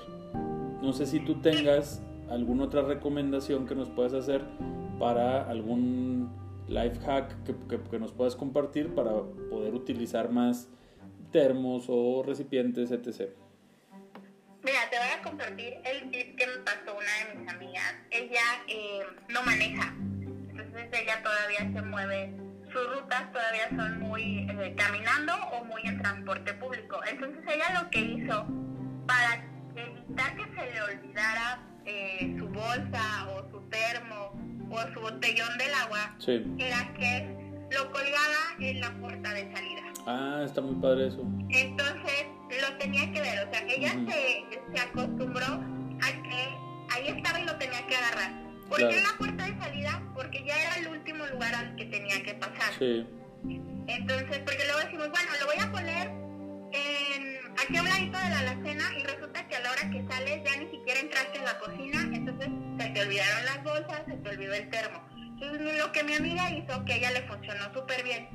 No 0.82 0.94
sé 0.94 1.06
si 1.06 1.20
tú 1.20 1.36
tengas 1.36 2.02
alguna 2.30 2.66
otra 2.66 2.82
recomendación 2.82 3.66
que 3.66 3.76
nos 3.76 3.90
puedas 3.90 4.14
hacer 4.14 4.44
para 5.00 5.50
algún 5.50 6.30
life 6.68 7.00
hack 7.00 7.44
que, 7.44 7.56
que, 7.68 7.82
que, 7.82 8.00
nos 8.00 8.12
puedas 8.12 8.36
compartir 8.36 8.94
para 8.94 9.12
poder 9.50 9.74
utilizar 9.74 10.32
más 10.32 10.70
termos 11.32 11.86
o 11.88 12.22
recipientes, 12.24 12.92
etc. 12.92 13.32
A 15.20 15.22
compartir 15.22 15.74
el 15.84 16.12
tip 16.12 16.38
que 16.38 16.48
me 16.48 16.58
pasó 16.64 16.98
una 16.98 17.28
de 17.28 17.36
mis 17.36 17.50
amigas. 17.50 17.94
Ella 18.10 18.40
eh, 18.68 19.02
no 19.28 19.44
maneja, 19.44 19.94
entonces 20.50 20.88
ella 20.94 21.22
todavía 21.22 21.60
se 21.74 21.82
mueve. 21.82 22.32
Sus 22.72 22.96
rutas 22.96 23.30
todavía 23.34 23.68
son 23.76 24.00
muy 24.00 24.48
eh, 24.50 24.74
caminando 24.78 25.34
o 25.52 25.66
muy 25.66 25.82
en 25.84 26.02
transporte 26.02 26.54
público. 26.54 27.02
Entonces 27.06 27.44
ella 27.54 27.82
lo 27.82 27.90
que 27.90 28.00
hizo 28.00 28.48
para 29.08 29.44
evitar 29.76 30.38
que 30.38 30.46
se 30.56 30.74
le 30.74 30.82
olvidara 30.84 31.60
eh, 31.86 32.36
su 32.40 32.48
bolsa 32.48 33.28
o 33.32 33.52
su 33.52 33.60
termo 33.68 34.40
o 34.72 34.82
su 34.94 35.02
botellón 35.02 35.58
del 35.58 35.74
agua, 35.74 36.16
era 36.60 36.94
que 36.94 37.49
lo 37.72 37.92
colgaba 37.92 38.56
en 38.60 38.80
la 38.80 38.92
puerta 39.00 39.34
de 39.34 39.52
salida. 39.54 39.82
Ah, 40.06 40.42
está 40.46 40.62
muy 40.62 40.76
padre 40.76 41.08
eso. 41.08 41.22
Entonces 41.50 42.26
lo 42.50 42.78
tenía 42.78 43.12
que 43.12 43.22
ver, 43.22 43.48
o 43.48 43.52
sea, 43.52 43.62
ella 43.68 43.92
se, 44.08 44.46
se, 44.74 44.82
acostumbró 44.82 45.46
a 45.46 46.24
que 46.24 46.56
ahí 46.90 47.08
estaba 47.08 47.40
y 47.40 47.46
lo 47.46 47.56
tenía 47.58 47.86
que 47.86 47.96
agarrar. 47.96 48.50
¿Por 48.68 48.78
qué 48.78 48.98
en 48.98 49.04
la 49.04 49.18
puerta 49.18 49.46
de 49.46 49.60
salida? 49.60 50.04
Porque 50.14 50.44
ya 50.46 50.56
era 50.62 50.76
el 50.78 50.88
último 50.90 51.26
lugar 51.28 51.54
al 51.56 51.76
que 51.76 51.86
tenía 51.86 52.22
que 52.24 52.36
pasar. 52.36 52.74
Sí. 52.78 53.06
Entonces, 53.88 54.40
porque 54.40 54.64
luego 54.66 54.80
decimos, 54.80 55.10
bueno, 55.10 55.32
lo 55.40 55.46
voy 55.48 55.58
a 55.60 55.72
poner 55.72 56.08
en, 56.72 57.40
aquí 57.60 57.78
a 57.78 57.82
un 57.82 57.90
ladito 57.90 58.18
de 58.20 58.30
la 58.30 58.40
alacena 58.40 58.84
y 58.98 59.04
resulta 59.04 59.48
que 59.48 59.56
a 59.56 59.60
la 59.62 59.72
hora 59.72 59.90
que 59.90 60.06
sales 60.08 60.44
ya 60.44 60.58
ni 60.58 60.70
siquiera 60.70 61.00
entraste 61.00 61.38
en 61.40 61.46
la 61.46 61.58
cocina, 61.58 62.10
entonces 62.14 62.50
se 62.78 62.90
te 62.90 63.02
olvidaron 63.02 63.46
las 63.46 63.64
bolsas, 63.64 64.02
se 64.08 64.18
te 64.18 64.30
olvidó 64.30 64.54
el 64.54 64.70
termo. 64.70 65.09
Lo 65.40 65.92
que 65.92 66.04
mi 66.04 66.16
amiga 66.16 66.52
hizo, 66.52 66.84
que 66.86 66.94
a 66.94 66.96
ella 66.98 67.12
le 67.12 67.22
funcionó 67.24 67.74
súper 67.74 68.04
bien, 68.04 68.28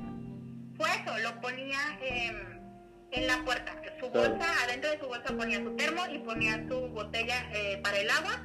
fue 0.75 0.89
eso, 0.89 1.17
lo 1.19 1.39
ponía 1.41 1.79
en 2.01 3.27
la 3.27 3.43
puerta. 3.43 3.81
Su 3.99 4.09
bolsa, 4.09 4.45
adentro 4.63 4.91
de 4.91 4.99
su 4.99 5.07
bolsa 5.07 5.35
ponía 5.35 5.59
su 5.59 5.75
termo 5.75 6.01
y 6.11 6.19
ponía 6.19 6.63
su 6.67 6.87
botella 6.89 7.49
eh, 7.53 7.79
para 7.83 7.97
el 7.97 8.09
agua. 8.09 8.43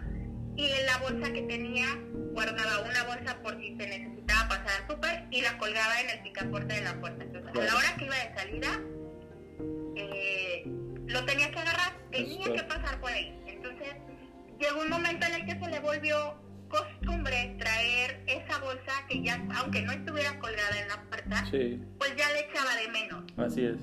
Y 0.57 0.71
en 0.71 0.87
la 0.87 0.99
bolsa 0.99 1.33
que 1.33 1.43
tenía 1.43 1.87
guardaba 2.33 2.83
una 2.83 3.05
bolsa 3.05 3.37
por 3.43 3.59
si 3.59 3.76
se 3.76 3.87
necesitaba 3.87 4.49
pasar 4.49 4.83
al 4.83 4.88
súper 4.88 5.25
y 5.31 5.40
la 5.43 5.57
colgaba 5.59 6.00
en 6.00 6.11
el 6.11 6.23
picaporte 6.23 6.75
de 6.75 6.83
la 6.83 7.00
puerta. 7.00 7.25
Entonces, 7.25 7.50
a 7.57 7.64
la 7.64 7.75
hora 7.75 7.97
que 7.97 8.05
iba 8.05 8.17
de 8.17 8.35
salida, 8.35 8.81
eh, 9.97 10.62
lo 11.07 11.25
tenía 11.25 11.50
que 11.50 11.59
agarrar, 11.59 11.93
tenía 12.11 12.52
que 12.52 12.62
pasar 12.64 13.00
por 13.00 13.11
ahí. 13.11 13.35
Entonces, 13.47 13.88
llegó 14.59 14.83
un 14.83 14.90
momento 14.90 15.26
en 15.26 15.35
el 15.35 15.47
que 15.47 15.64
se 15.64 15.71
le 15.71 15.81
volvió 15.81 16.35
costumbre 16.71 17.57
traer 17.59 18.23
esa 18.27 18.59
bolsa 18.61 18.93
que 19.09 19.23
ya, 19.23 19.47
aunque 19.57 19.83
no 19.83 19.93
estuviera 19.93 20.39
colgada 20.39 20.81
en 20.81 20.89
la 20.89 21.03
puerta, 21.09 21.45
pues 21.99 22.17
ya 22.17 22.33
le 22.33 22.41
echaba 22.49 22.75
de 22.77 22.89
menos. 22.91 23.25
Así 23.37 23.65
es. 23.65 23.77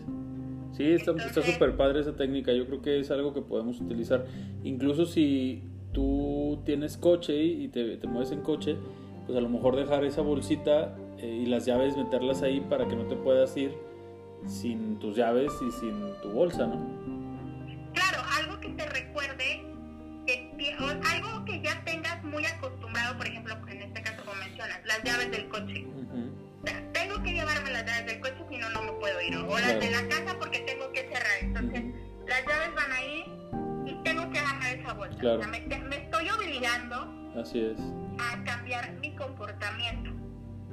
Sí, 0.75 0.91
está 0.91 1.13
súper 1.43 1.75
padre 1.75 2.01
esa 2.01 2.15
técnica. 2.15 2.53
Yo 2.53 2.65
creo 2.67 2.81
que 2.81 2.99
es 2.99 3.09
algo 3.11 3.33
que 3.33 3.41
podemos 3.41 3.79
utilizar. 3.81 4.25
Incluso 4.63 5.05
si 5.05 5.63
tú 5.91 6.61
tienes 6.65 6.97
coche 6.97 7.35
y 7.35 7.67
te, 7.69 7.97
te 7.97 8.07
mueves 8.07 8.31
en 8.31 8.41
coche, 8.41 8.77
pues 9.25 9.37
a 9.37 9.41
lo 9.41 9.49
mejor 9.49 9.75
dejar 9.75 10.03
esa 10.03 10.21
bolsita 10.21 10.95
eh, 11.17 11.41
y 11.43 11.45
las 11.47 11.65
llaves 11.65 11.97
meterlas 11.97 12.43
ahí 12.43 12.61
para 12.61 12.87
que 12.87 12.95
no 12.95 13.07
te 13.07 13.15
puedas 13.15 13.55
ir 13.57 13.71
sin 14.45 14.99
tus 14.99 15.15
llaves 15.15 15.51
y 15.67 15.71
sin 15.71 16.13
tu 16.21 16.29
bolsa, 16.29 16.67
¿no? 16.67 17.06
Bolsa. 35.09 35.47
me, 35.47 35.95
estoy 35.95 36.29
obligando 36.29 36.95
Así 37.35 37.59
es. 37.59 37.79
a 38.19 38.43
cambiar 38.43 38.93
mi 38.99 39.15
comportamiento 39.15 40.11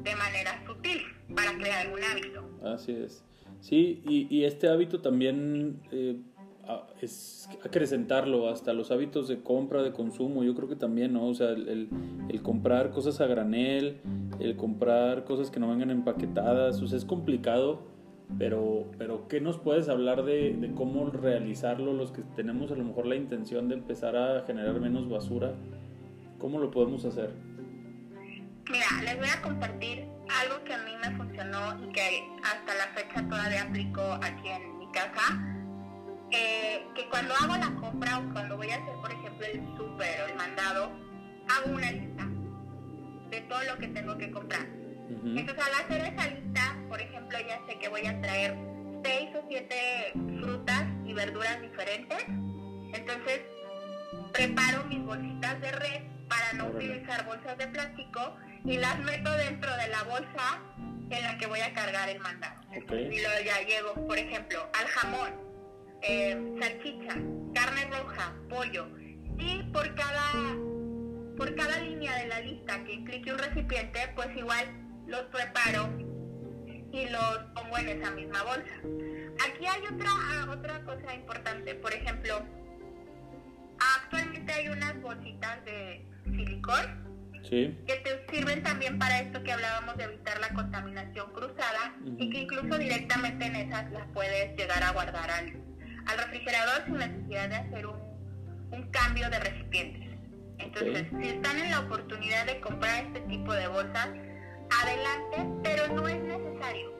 de 0.02 0.16
manera 0.16 0.62
sutil 0.66 1.02
para 1.34 1.52
crear 1.56 1.92
un 1.92 2.02
hábito. 2.02 2.50
Así 2.64 2.92
es. 2.92 3.24
Sí, 3.60 4.02
y, 4.06 4.26
y 4.34 4.44
este 4.44 4.68
hábito 4.68 5.00
también 5.00 5.80
eh, 5.90 6.20
es 7.00 7.48
acrecentarlo 7.64 8.48
hasta 8.48 8.72
los 8.72 8.90
hábitos 8.90 9.28
de 9.28 9.42
compra, 9.42 9.82
de 9.82 9.92
consumo, 9.92 10.44
yo 10.44 10.54
creo 10.54 10.68
que 10.68 10.76
también, 10.76 11.12
¿no? 11.12 11.26
O 11.26 11.34
sea, 11.34 11.50
el, 11.50 11.88
el, 12.28 12.42
comprar 12.42 12.90
cosas 12.90 13.20
a 13.20 13.26
granel, 13.26 14.00
el 14.40 14.56
comprar 14.56 15.24
cosas 15.24 15.50
que 15.50 15.60
no 15.60 15.68
vengan 15.68 15.90
empaquetadas, 15.90 16.80
o 16.80 16.86
sea, 16.86 16.98
es 16.98 17.04
complicado, 17.04 17.82
pero, 18.38 18.86
pero 18.98 19.28
¿qué 19.28 19.40
nos 19.40 19.58
puedes 19.58 19.88
hablar 19.88 20.24
de, 20.24 20.54
de 20.54 20.74
cómo 20.74 21.10
realizarlo 21.10 21.92
los 21.92 22.12
que 22.12 22.22
tenemos 22.36 22.70
a 22.72 22.76
lo 22.76 22.84
mejor 22.84 23.06
la 23.06 23.16
intención 23.16 23.68
de 23.68 23.74
empezar 23.74 24.16
a 24.16 24.44
generar 24.46 24.80
menos 24.80 25.08
basura? 25.08 25.52
¿Cómo 26.38 26.58
lo 26.58 26.70
podemos 26.70 27.04
hacer? 27.04 27.30
Mira, 28.70 28.86
les 29.04 29.18
voy 29.18 29.28
a 29.28 29.42
compartir 29.42 30.06
algo 30.42 30.64
que 30.64 30.72
a 30.72 30.78
mí 30.78 30.90
me 31.02 31.16
funcionó 31.16 31.84
y 31.84 31.92
que 31.92 32.26
hasta 32.42 32.74
la 32.74 32.86
fecha 32.94 33.28
todavía 33.28 33.62
aplico 33.62 34.00
aquí 34.22 34.48
en 34.48 34.78
mi 34.78 34.90
casa 34.90 35.54
que 36.94 37.08
cuando 37.10 37.34
hago 37.34 37.56
la 37.56 37.74
compra 37.80 38.18
o 38.18 38.32
cuando 38.32 38.56
voy 38.56 38.70
a 38.70 38.76
hacer, 38.76 38.94
por 39.00 39.10
ejemplo, 39.10 39.46
el 39.46 39.60
súper 39.76 40.20
o 40.22 40.26
el 40.30 40.36
mandado, 40.36 40.90
hago 41.48 41.74
una 41.74 41.90
lista 41.90 42.26
de 43.30 43.40
todo 43.42 43.58
lo 43.64 43.78
que 43.78 43.88
tengo 43.88 44.16
que 44.16 44.30
comprar. 44.30 44.66
Entonces, 45.08 45.64
al 45.64 45.84
hacer 45.84 46.12
esa 46.12 46.26
lista, 46.28 46.76
por 46.94 47.02
ejemplo, 47.02 47.36
ya 47.40 47.60
sé 47.66 47.76
que 47.76 47.88
voy 47.88 48.06
a 48.06 48.20
traer 48.20 48.54
seis 49.02 49.28
o 49.34 49.44
siete 49.48 50.12
frutas 50.14 50.84
y 51.04 51.12
verduras 51.12 51.60
diferentes. 51.60 52.24
Entonces, 52.28 53.40
preparo 54.32 54.84
mis 54.84 55.04
bolsitas 55.04 55.60
de 55.60 55.72
red 55.72 56.02
para 56.28 56.52
no 56.52 56.68
utilizar 56.68 57.26
bolsas 57.26 57.58
de 57.58 57.66
plástico 57.66 58.36
y 58.64 58.76
las 58.76 58.96
meto 59.00 59.28
dentro 59.32 59.76
de 59.76 59.88
la 59.88 60.04
bolsa 60.04 60.62
en 61.10 61.24
la 61.24 61.36
que 61.36 61.48
voy 61.48 61.58
a 61.62 61.74
cargar 61.74 62.08
el 62.10 62.20
mandado. 62.20 62.60
Y 62.70 62.78
luego 63.20 63.40
ya 63.44 63.60
llego, 63.66 64.06
por 64.06 64.16
ejemplo, 64.16 64.70
al 64.78 64.86
jamón, 64.86 65.32
eh, 66.00 66.54
salchicha, 66.60 67.14
carne 67.54 67.90
roja, 67.90 68.36
pollo. 68.48 68.86
Y 69.36 69.64
por 69.72 69.92
cada, 69.96 70.30
por 71.36 71.56
cada 71.56 71.76
línea 71.80 72.14
de 72.18 72.28
la 72.28 72.38
lista 72.38 72.84
que 72.84 72.92
implique 72.92 73.32
un 73.32 73.38
recipiente, 73.40 74.12
pues 74.14 74.28
igual 74.36 74.64
los 75.08 75.22
preparo 75.22 76.13
y 76.94 77.08
los 77.08 77.38
pongo 77.54 77.76
en 77.78 77.88
esa 77.88 78.10
misma 78.12 78.42
bolsa. 78.44 78.74
Aquí 79.48 79.66
hay 79.66 79.82
otra, 79.92 80.10
otra 80.52 80.80
cosa 80.84 81.14
importante, 81.14 81.74
por 81.74 81.92
ejemplo, 81.92 82.40
actualmente 83.96 84.52
hay 84.52 84.68
unas 84.68 85.00
bolsitas 85.02 85.64
de 85.64 86.06
silicón 86.24 87.04
que 87.50 88.00
te 88.02 88.34
sirven 88.34 88.62
también 88.62 88.98
para 88.98 89.20
esto 89.20 89.42
que 89.42 89.52
hablábamos 89.52 89.96
de 89.98 90.04
evitar 90.04 90.40
la 90.40 90.48
contaminación 90.54 91.30
cruzada 91.32 91.94
y 92.16 92.30
que 92.30 92.38
incluso 92.38 92.78
directamente 92.78 93.44
en 93.44 93.56
esas 93.56 93.90
las 93.92 94.06
puedes 94.14 94.56
llegar 94.56 94.82
a 94.82 94.92
guardar 94.92 95.30
al, 95.30 95.52
al 96.06 96.18
refrigerador 96.18 96.84
sin 96.86 96.96
necesidad 96.96 97.48
de 97.50 97.56
hacer 97.56 97.86
un, 97.86 97.98
un 98.70 98.90
cambio 98.90 99.28
de 99.28 99.40
recipientes. 99.40 100.16
Entonces, 100.58 101.06
si 101.20 101.28
están 101.28 101.58
en 101.58 101.70
la 101.70 101.80
oportunidad 101.80 102.46
de 102.46 102.60
comprar 102.60 103.04
este 103.04 103.20
tipo 103.20 103.52
de 103.52 103.66
bolsas, 103.66 104.08
adelante, 104.82 105.60
pero 105.62 105.94
no 105.94 106.08
es 106.08 106.22
necesario. 106.22 106.92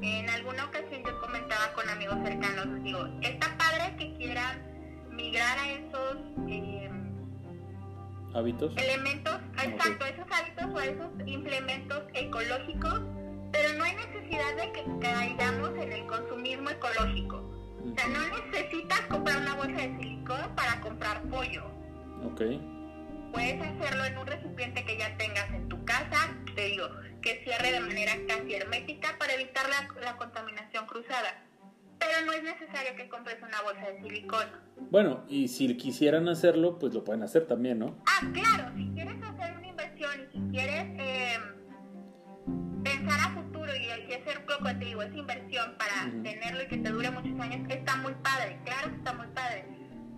En 0.00 0.28
alguna 0.28 0.66
ocasión 0.66 1.02
yo 1.04 1.20
comentaba 1.20 1.72
con 1.74 1.88
amigos 1.88 2.18
cercanos, 2.24 2.82
digo, 2.82 3.06
está 3.22 3.56
padre 3.56 3.96
que 3.96 4.14
quieran 4.16 4.62
migrar 5.10 5.58
a 5.58 5.70
esos 5.70 6.16
eh, 6.48 6.90
hábitos. 8.34 8.72
Elementos, 8.76 9.40
exacto, 9.62 10.04
esos 10.04 10.26
hábitos 10.30 10.74
o 10.74 10.80
esos 10.80 11.10
implementos 11.26 12.02
ecológicos, 12.12 13.00
pero 13.52 13.72
no 13.78 13.84
hay 13.84 13.94
necesidad 13.94 14.56
de 14.56 14.72
que 14.72 14.84
caigamos 15.00 15.70
en 15.78 15.92
el 15.92 16.06
consumismo 16.06 16.70
ecológico. 16.70 17.36
O 17.84 17.94
sea, 17.96 18.08
no 18.08 18.50
necesitas 18.50 19.00
comprar 19.02 19.38
una 19.38 19.54
bolsa 19.54 19.76
de 19.76 19.96
silicón 19.98 20.54
para 20.56 20.80
comprar 20.80 21.22
pollo. 21.28 21.64
Ok. 22.24 22.42
Puedes 23.32 23.60
hacerlo 23.60 24.04
en 24.04 24.18
un 24.18 24.26
recipiente 24.26 24.84
que 24.84 24.98
ya 24.98 25.16
tengas 25.16 25.50
en 25.50 25.68
tu 25.68 25.84
casa, 25.84 26.34
te 26.54 26.66
digo, 26.66 26.88
que 27.24 27.42
cierre 27.42 27.72
de 27.72 27.80
manera 27.80 28.12
casi 28.28 28.54
hermética 28.54 29.16
para 29.18 29.34
evitar 29.34 29.66
la, 29.68 30.00
la 30.00 30.16
contaminación 30.16 30.86
cruzada 30.86 31.44
pero 32.04 32.26
no 32.26 32.32
es 32.32 32.42
necesario 32.42 32.94
que 32.96 33.08
compres 33.08 33.38
una 33.42 33.60
bolsa 33.62 33.90
de 33.90 34.02
silicón. 34.02 34.46
Bueno, 34.90 35.24
y 35.28 35.48
si 35.48 35.76
quisieran 35.76 36.28
hacerlo, 36.28 36.78
pues 36.78 36.92
lo 36.94 37.04
pueden 37.04 37.22
hacer 37.22 37.46
también, 37.46 37.78
¿no? 37.78 37.96
Ah, 38.06 38.26
claro, 38.32 38.72
si 38.76 38.86
quieres 38.94 39.22
hacer 39.22 39.56
una 39.56 39.66
inversión 39.66 40.10
y 40.20 40.32
si 40.32 40.50
quieres 40.50 40.86
eh, 40.98 41.38
pensar 42.82 43.20
a 43.20 43.34
futuro 43.34 43.72
y, 43.76 44.12
hacer, 44.12 44.44
como 44.44 44.78
te 44.78 44.84
digo, 44.84 45.02
esa 45.02 45.16
inversión 45.16 45.76
para 45.78 46.10
tenerlo 46.22 46.62
y 46.62 46.68
que 46.68 46.76
te 46.78 46.90
dure 46.90 47.10
muchos 47.10 47.40
años, 47.40 47.68
está 47.70 47.96
muy 47.96 48.14
padre, 48.14 48.58
claro 48.64 48.90
que 48.90 48.96
está 48.96 49.12
muy 49.12 49.26
padre. 49.28 49.64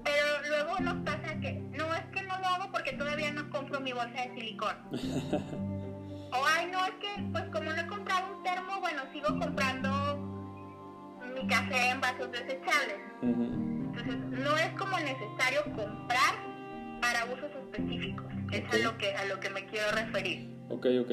Pero 0.05 0.49
luego 0.49 0.79
nos 0.81 1.05
pasa 1.05 1.41
que, 1.41 1.53
no, 1.53 1.93
es 1.95 2.05
que 2.13 2.23
no 2.23 2.39
lo 2.39 2.47
hago 2.47 2.73
porque 2.73 2.93
todavía 2.93 3.33
no 3.33 3.51
compro 3.51 3.81
mi 3.81 3.93
bolsa 3.93 4.23
de 4.23 4.35
silicón. 4.35 4.77
o, 6.41 6.47
ay, 6.47 6.69
no, 6.71 6.85
es 6.87 6.95
que, 6.95 7.23
pues 7.33 7.45
como 7.53 7.71
no 7.71 7.81
he 7.81 7.87
comprado 7.87 8.37
un 8.37 8.43
termo, 8.43 8.81
bueno, 8.81 9.03
sigo 9.13 9.29
comprando 9.39 10.17
mi 11.35 11.47
café 11.47 11.91
en 11.91 12.01
vasos 12.01 12.31
desechables. 12.33 13.01
Entonces, 13.23 14.17
no 14.17 14.57
es 14.57 14.71
como 14.79 14.99
necesario 14.99 15.65
comprar 15.75 16.35
para 17.01 17.25
usos 17.33 17.51
específicos. 17.51 18.27
Es 18.53 18.63
a 18.73 18.79
lo 18.79 18.97
que 18.99 19.15
a 19.15 19.25
lo 19.27 19.41
que 19.41 19.51
me 19.51 19.67
quiero 19.67 19.91
referir. 19.93 20.51
Ok, 20.71 20.87
ok. 21.01 21.13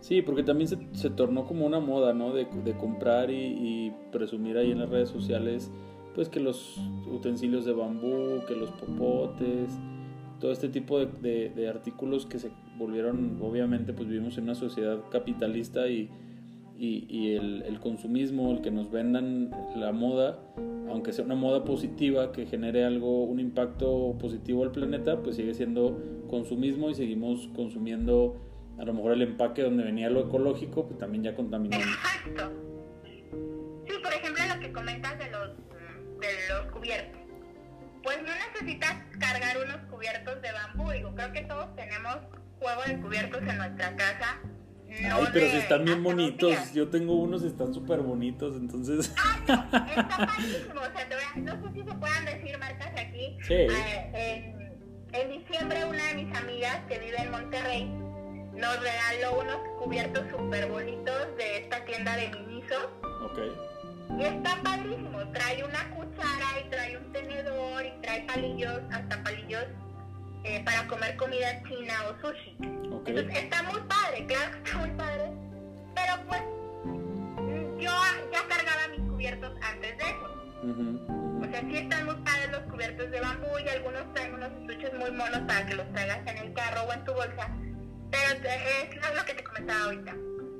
Sí, 0.00 0.20
porque 0.20 0.42
también 0.42 0.68
se, 0.68 0.78
se 0.94 1.10
tornó 1.10 1.46
como 1.46 1.64
una 1.64 1.78
moda, 1.78 2.12
¿no? 2.12 2.32
De, 2.32 2.46
de 2.46 2.76
comprar 2.76 3.30
y, 3.30 3.94
presumir 4.10 4.58
ahí 4.58 4.72
en 4.72 4.80
las 4.80 4.90
redes 4.90 5.08
sociales, 5.08 5.70
pues 6.14 6.28
que 6.28 6.40
los 6.40 6.76
utensilios 7.06 7.64
de 7.64 7.72
bambú, 7.72 8.44
que 8.46 8.56
los 8.56 8.70
popotes, 8.72 9.72
todo 10.40 10.50
este 10.50 10.68
tipo 10.68 10.98
de, 10.98 11.06
de, 11.06 11.50
de 11.50 11.68
artículos 11.68 12.26
que 12.26 12.40
se 12.40 12.50
volvieron, 12.82 13.38
obviamente, 13.40 13.92
pues 13.92 14.08
vivimos 14.08 14.36
en 14.38 14.44
una 14.44 14.54
sociedad 14.54 15.00
capitalista 15.10 15.88
y 15.88 16.10
y, 16.84 17.36
el, 17.36 17.78
consumismo, 17.80 18.50
el 18.50 18.60
que 18.60 18.72
nos 18.72 18.90
vendan 18.90 19.50
la 19.76 19.92
moda, 19.92 20.40
aunque 20.88 21.12
sea 21.12 21.24
una 21.24 21.36
moda 21.36 21.64
positiva 21.64 22.32
que 22.32 22.46
genere 22.46 22.84
algo, 22.84 23.22
un 23.22 23.38
impacto 23.38 24.16
positivo 24.18 24.64
al 24.64 24.72
planeta, 24.72 25.22
pues 25.22 25.36
sigue 25.36 25.54
siendo 25.54 26.02
consumismo 26.28 26.90
y 26.90 26.94
seguimos 26.94 27.48
consumiendo 27.54 28.40
a 28.78 28.84
lo 28.84 28.94
mejor 28.94 29.12
el 29.12 29.22
empaque 29.22 29.62
donde 29.62 29.84
venía 29.84 30.10
lo 30.10 30.26
ecológico, 30.26 30.86
pues 30.86 30.98
también 30.98 31.22
ya 31.22 31.36
contaminamos. 31.36 31.86
Sí, 33.04 33.92
por 34.02 34.12
ejemplo, 34.12 34.42
lo 34.52 34.60
que 34.60 34.72
comentas 34.72 35.18
de 35.18 35.30
los 35.30 35.50
cubiertos. 36.72 37.21
Pues 38.02 38.18
no 38.22 38.30
necesitas 38.34 38.96
cargar 39.18 39.56
unos 39.58 39.78
cubiertos 39.90 40.40
de 40.42 40.52
bambú. 40.52 40.90
Digo, 40.90 41.14
creo 41.14 41.32
que 41.32 41.42
todos 41.42 41.74
tenemos 41.76 42.16
juego 42.58 42.82
de 42.86 43.00
cubiertos 43.00 43.42
en 43.42 43.56
nuestra 43.58 43.96
casa 43.96 44.38
Ay, 45.00 45.24
pero 45.32 45.50
si 45.50 45.56
están 45.56 45.84
bien 45.84 46.02
bonitos. 46.02 46.72
Yo 46.72 46.88
tengo 46.88 47.14
unos, 47.14 47.42
están 47.42 47.72
súper 47.72 48.00
bonitos, 48.00 48.56
entonces. 48.56 49.12
Ah, 49.18 49.38
no, 49.46 49.84
está 49.86 50.26
padrísimo. 50.26 50.80
O 50.80 50.92
sea, 50.92 51.36
no 51.36 51.52
sé 51.52 51.72
si 51.72 51.82
se 51.82 51.94
puedan 51.94 52.24
decir 52.24 52.58
marcas 52.58 52.92
aquí. 52.96 53.38
Sí. 53.42 53.54
Eh, 53.54 54.54
en, 55.12 55.30
diciembre, 55.30 55.84
una 55.84 56.04
de 56.08 56.14
mis 56.14 56.36
amigas 56.36 56.80
que 56.88 56.98
vive 56.98 57.16
en 57.18 57.30
Monterrey 57.30 57.84
nos 58.54 58.80
regaló 58.80 59.40
unos 59.40 59.56
cubiertos 59.78 60.24
súper 60.30 60.68
bonitos 60.68 61.36
de 61.36 61.58
esta 61.58 61.84
tienda 61.84 62.16
de 62.16 62.28
Miniso. 62.30 62.90
Ok. 63.24 63.71
Y 64.18 64.24
está 64.24 64.56
padrísimo. 64.62 65.18
Trae 65.32 65.64
una 65.64 65.90
cuchara 65.90 66.60
y 66.64 66.68
trae 66.70 66.96
un 66.96 67.12
tenedor 67.12 67.84
y 67.84 68.02
trae 68.02 68.22
palillos, 68.22 68.80
hasta 68.90 69.22
palillos 69.22 69.66
eh, 70.44 70.62
para 70.64 70.86
comer 70.88 71.16
comida 71.16 71.62
china 71.68 71.94
o 72.08 72.20
sushi. 72.20 72.56
Entonces 72.60 73.36
está 73.36 73.62
muy 73.62 73.80
padre, 73.82 74.26
claro 74.26 74.50
que 74.52 74.58
está 74.58 74.78
muy 74.78 74.90
padre, 74.90 75.32
pero 75.94 76.12
pues 76.26 76.42
yo 77.78 77.90
ya 78.32 78.48
cargaba 78.48 78.88
mis 78.90 79.08
cubiertos 79.10 79.52
antes 79.62 79.98
de 79.98 80.04
eso. 80.04 80.32
O 81.40 81.44
sea, 81.50 81.60
sí 81.60 81.76
están 81.76 82.06
muy 82.06 82.14
padres 82.16 82.50
los 82.50 82.62
cubiertos 82.70 83.10
de 83.10 83.20
bambú 83.20 83.58
y 83.64 83.68
algunos 83.68 84.14
traen 84.14 84.34
unos 84.34 84.52
estuches 84.52 84.94
muy 84.94 85.10
monos 85.10 85.40
para 85.46 85.66
que 85.66 85.74
los 85.74 85.92
traigas 85.92 86.20
en 86.26 86.38
el 86.38 86.52
carro 86.54 86.82
o 86.82 86.92
en 86.92 87.04
tu 87.04 87.12
bolsa. 87.12 87.48
Pero 88.10 88.48
es 88.48 89.16
lo 89.16 89.24
que 89.24 89.34
te 89.34 89.44
comentaba 89.44 89.84
ahorita. 89.84 90.12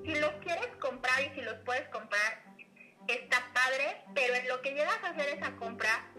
Si 0.05 0.15
los 0.17 0.31
quieres 0.43 0.69
comprar 0.81 1.21
y 1.23 1.35
si 1.35 1.43
los 1.43 1.55
puedes 1.65 1.89
comprar, 1.89 2.42
está 3.09 3.38
padre, 3.53 4.03
pero 4.15 4.35
en 4.35 4.49
lo 4.49 4.61
que 4.61 4.71
llegas 4.71 5.03
a 5.03 5.11
hacer 5.11 5.37
esa 5.37 5.57
compra, 5.57 6.12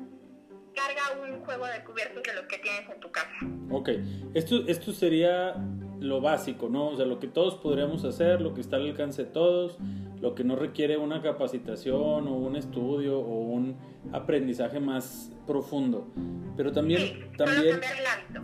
carga 0.75 1.21
un 1.21 1.43
juego 1.45 1.65
de 1.67 1.83
cubiertos 1.83 2.23
de 2.23 2.33
los 2.33 2.45
que 2.45 2.57
tienes 2.57 2.89
en 2.89 2.99
tu 2.99 3.11
casa. 3.11 3.31
Ok, 3.69 3.89
esto, 4.33 4.63
esto 4.67 4.91
sería 4.91 5.55
lo 5.99 6.19
básico, 6.21 6.69
¿no? 6.69 6.89
O 6.89 6.97
sea, 6.97 7.05
lo 7.05 7.19
que 7.19 7.27
todos 7.27 7.55
podríamos 7.55 8.03
hacer, 8.03 8.41
lo 8.41 8.53
que 8.53 8.61
está 8.61 8.75
al 8.75 8.87
alcance 8.87 9.23
de 9.25 9.31
todos, 9.31 9.77
lo 10.23 10.35
que 10.35 10.45
no 10.45 10.55
requiere 10.55 10.97
una 10.97 11.21
capacitación 11.21 12.27
o 12.27 12.33
un 12.33 12.55
estudio 12.55 13.19
o 13.19 13.41
un 13.41 13.75
aprendizaje 14.13 14.79
más 14.79 15.33
profundo. 15.45 16.07
Pero 16.55 16.71
también, 16.71 17.29
también 17.37 17.81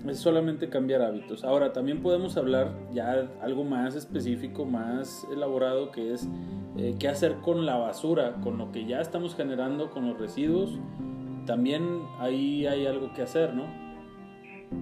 es 0.10 0.20
solamente 0.20 0.70
cambiar 0.70 1.02
hábitos. 1.02 1.46
Ahora, 1.46 1.72
también 1.72 2.02
podemos 2.02 2.36
hablar 2.36 2.76
ya 2.92 3.30
algo 3.42 3.63
más 3.63 3.96
específico, 3.96 4.65
más 4.65 5.26
elaborado, 5.32 5.92
que 5.92 6.13
es 6.13 6.28
eh, 6.78 6.96
qué 7.00 7.08
hacer 7.08 7.36
con 7.38 7.65
la 7.65 7.78
basura, 7.78 8.36
con 8.44 8.58
lo 8.58 8.74
que 8.74 8.86
ya 8.86 9.00
estamos 9.00 9.34
generando, 9.34 9.89
con 9.89 10.06
los 10.06 10.20
residuos 10.20 10.78
también 11.50 12.08
ahí 12.20 12.68
hay 12.68 12.86
algo 12.86 13.12
que 13.12 13.24
hacer, 13.24 13.56
¿no? 13.56 13.65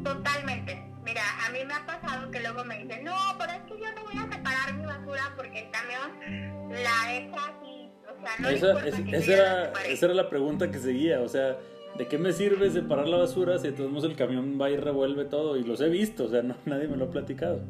Totalmente. 0.04 0.84
Mira, 1.06 1.22
a 1.46 1.50
mí 1.50 1.60
me 1.66 1.74
ha 1.74 1.86
pasado 1.86 2.30
que 2.30 2.42
luego 2.42 2.66
me 2.66 2.84
dicen, 2.84 3.06
no, 3.06 3.16
pero 3.40 3.54
es 3.54 3.62
que 3.62 3.80
yo 3.80 3.90
no 3.96 4.04
voy 4.04 4.18
a 4.18 4.27
porque 5.36 5.66
el 5.66 5.72
camión 5.72 6.72
la 6.72 7.02
así. 7.02 7.92
O 8.08 8.22
sea, 8.22 8.32
no 8.40 8.50
esa, 8.50 8.88
esa, 8.88 9.34
era, 9.34 9.74
esa 9.86 10.06
era 10.06 10.16
la 10.16 10.30
pregunta 10.30 10.72
que 10.72 10.80
seguía, 10.80 11.22
o 11.22 11.28
sea, 11.28 11.58
¿de 11.98 12.08
qué 12.08 12.18
me 12.18 12.34
sirve 12.34 12.70
separar 12.72 13.08
la 13.08 13.18
basura 13.18 13.60
si 13.60 13.68
entonces 13.68 14.10
el 14.10 14.16
camión 14.16 14.60
va 14.60 14.70
y 14.70 14.78
revuelve 14.78 15.26
todo? 15.26 15.58
Y 15.58 15.64
los 15.64 15.82
he 15.82 15.90
visto, 15.90 16.26
o 16.26 16.30
sea, 16.30 16.42
no, 16.42 16.56
nadie 16.66 16.88
me 16.88 16.98
lo 16.98 17.06
ha 17.06 17.12
platicado. 17.12 17.62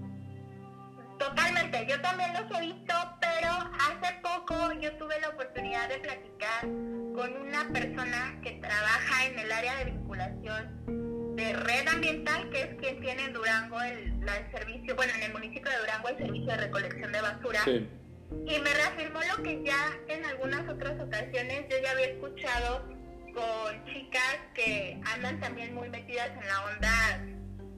Totalmente, 1.20 1.86
yo 1.90 2.00
también 2.02 2.32
los 2.34 2.58
he 2.58 2.62
visto, 2.62 2.94
pero 3.20 3.52
hace 3.52 4.20
poco 4.22 4.74
yo 4.80 4.96
tuve 4.98 5.20
la 5.20 5.30
oportunidad 5.30 5.90
de 5.90 5.98
platicar 5.98 6.62
con 6.62 7.36
una 7.36 7.68
persona 7.74 8.40
que 8.44 8.52
trabaja 8.52 9.26
en 9.26 9.40
el 9.40 9.52
área 9.52 9.76
de 9.78 9.86
vinculación 9.92 11.17
de 11.38 11.54
red 11.54 11.88
ambiental, 11.88 12.50
que 12.50 12.62
es 12.62 12.76
quien 12.82 13.00
tiene 13.00 13.26
en 13.26 13.34
Durango 13.34 13.80
el, 13.82 14.18
servicio, 14.52 14.96
bueno, 14.96 15.14
en 15.16 15.24
el 15.24 15.34
municipio 15.34 15.70
de 15.72 15.78
Durango 15.78 16.10
el 16.10 16.18
servicio 16.18 16.48
de 16.48 16.58
recolección 16.58 17.12
de 17.12 17.22
basura. 17.22 17.60
Y 17.68 18.60
me 18.60 18.74
reafirmó 18.74 19.20
lo 19.38 19.44
que 19.44 19.64
ya 19.64 19.98
en 20.08 20.26
algunas 20.26 20.68
otras 20.68 21.00
ocasiones 21.00 21.66
yo 21.70 21.78
ya 21.82 21.92
había 21.92 22.08
escuchado 22.08 22.90
con 23.34 23.86
chicas 23.86 24.38
que 24.56 25.00
andan 25.14 25.40
también 25.40 25.76
muy 25.76 25.90
metidas 25.90 26.30
en 26.42 26.48
la 26.48 26.66
onda 26.66 27.26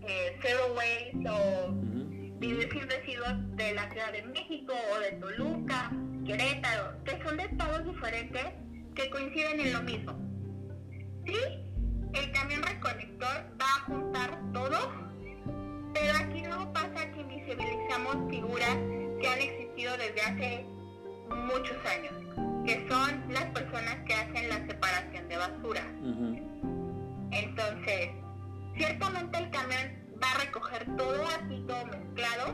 eh, 0.08 0.40
zero 0.42 0.74
waste 0.76 1.30
o 1.30 1.74
vivir 2.40 2.70
sin 2.72 2.90
residuos 2.90 3.58
de 3.58 3.74
la 3.74 3.92
Ciudad 3.92 4.14
de 4.14 4.24
México 4.24 4.74
o 4.96 5.00
de 5.02 5.12
Toluca, 5.12 5.92
Querétaro, 6.26 7.04
que 7.04 7.22
son 7.22 7.36
de 7.36 7.44
estados 7.44 7.84
diferentes 7.84 8.46
que 8.96 9.10
coinciden 9.10 9.60
en 9.60 9.74
lo 9.74 9.82
mismo. 9.84 10.18
Sí, 11.26 11.69
el 12.14 12.32
camión 12.32 12.64
recolector 12.64 13.46
va 13.62 13.66
a 13.66 13.82
juntar 13.86 14.40
todo, 14.54 14.78
pero 15.94 16.18
aquí 16.18 16.42
no 16.42 16.72
pasa 16.74 17.12
que 17.12 17.22
invisibilizamos 17.22 18.30
figuras 18.30 18.78
que 19.22 19.28
han 19.28 19.40
existido 19.40 19.98
desde 19.98 20.22
hace 20.22 20.66
muchos 21.30 21.78
años, 21.86 22.14
que 22.66 22.88
son 22.90 23.34
las 23.34 23.46
personas 23.46 23.96
que 24.06 24.14
hacen 24.14 24.50
la 24.50 24.66
separación 24.68 25.28
de 25.28 25.38
basura. 25.38 25.84
Entonces, 27.32 28.10
ciertamente 28.76 29.38
el 29.38 29.50
camión 29.52 30.20
va 30.22 30.32
a 30.32 30.46
recoger 30.46 30.86
todo 30.98 31.24
así, 31.28 31.64
todo 31.68 31.86
mezclado, 31.86 32.54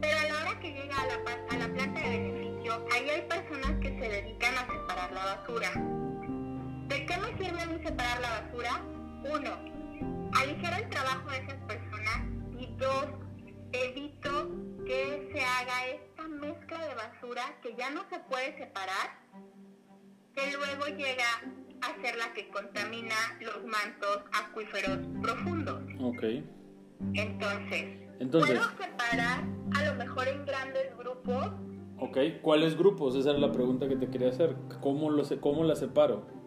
pero 0.00 0.18
a 0.18 0.22
la 0.22 0.34
hora 0.40 0.60
que 0.60 0.72
llega 0.72 0.96
a 0.96 1.06
la, 1.06 1.54
a 1.54 1.58
la 1.58 1.74
planta 1.74 2.00
de 2.00 2.08
beneficio, 2.08 2.86
ahí 2.94 3.10
hay 3.10 3.22
personas 3.22 3.72
que 3.80 3.88
se 3.88 4.08
dedican 4.08 4.54
a 4.54 4.66
separar 4.66 5.12
la 5.12 5.24
basura. 5.24 5.97
¿De 7.48 7.54
qué 7.54 7.56
me 7.56 7.60
sirve 7.60 7.62
a 7.62 7.78
mí 7.78 7.84
separar 7.84 8.20
la 8.20 8.40
basura? 8.40 8.82
Uno, 9.24 10.30
aligerar 10.38 10.82
el 10.82 10.90
trabajo 10.90 11.30
de 11.30 11.38
esas 11.38 11.54
personas 11.66 12.20
y 12.58 12.66
dos, 12.76 13.06
evito 13.72 14.50
que 14.84 15.30
se 15.32 15.40
haga 15.40 15.86
esta 15.86 16.28
mezcla 16.28 16.86
de 16.86 16.94
basura 16.94 17.42
que 17.62 17.74
ya 17.74 17.90
no 17.90 18.04
se 18.10 18.18
puede 18.20 18.56
separar, 18.58 19.18
que 20.34 20.52
luego 20.52 20.86
llega 20.98 21.24
a 21.80 22.02
ser 22.02 22.16
la 22.18 22.34
que 22.34 22.48
contamina 22.50 23.14
los 23.40 23.64
mantos 23.64 24.18
acuíferos 24.32 24.98
profundos. 25.22 25.80
Ok. 26.00 26.24
Entonces, 27.14 28.10
Entonces, 28.20 28.58
puedo 28.58 28.70
separar 28.72 29.44
a 29.74 29.84
lo 29.84 29.94
mejor 29.94 30.28
en 30.28 30.44
grandes 30.44 30.94
grupos. 30.98 31.46
ok, 31.98 32.18
¿cuáles 32.42 32.76
grupos? 32.76 33.14
Esa 33.16 33.30
era 33.30 33.38
la 33.38 33.52
pregunta 33.52 33.88
que 33.88 33.96
te 33.96 34.10
quería 34.10 34.28
hacer. 34.28 34.54
¿Cómo, 34.82 35.10
lo, 35.10 35.24
cómo 35.40 35.64
la 35.64 35.76
separo? 35.76 36.37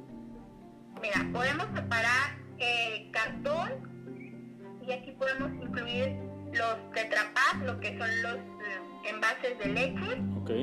Mira, 1.02 1.26
podemos 1.34 1.68
separar 1.74 2.38
eh, 2.60 3.10
cartón 3.12 3.72
y 4.86 4.92
aquí 4.92 5.12
podemos 5.12 5.52
incluir 5.54 6.16
los 6.54 6.92
tetrapack, 6.94 7.64
lo 7.66 7.80
que 7.80 7.98
son 7.98 8.22
los 8.22 8.36
eh, 8.36 9.10
envases 9.10 9.58
de 9.60 9.66
leche, 9.68 10.22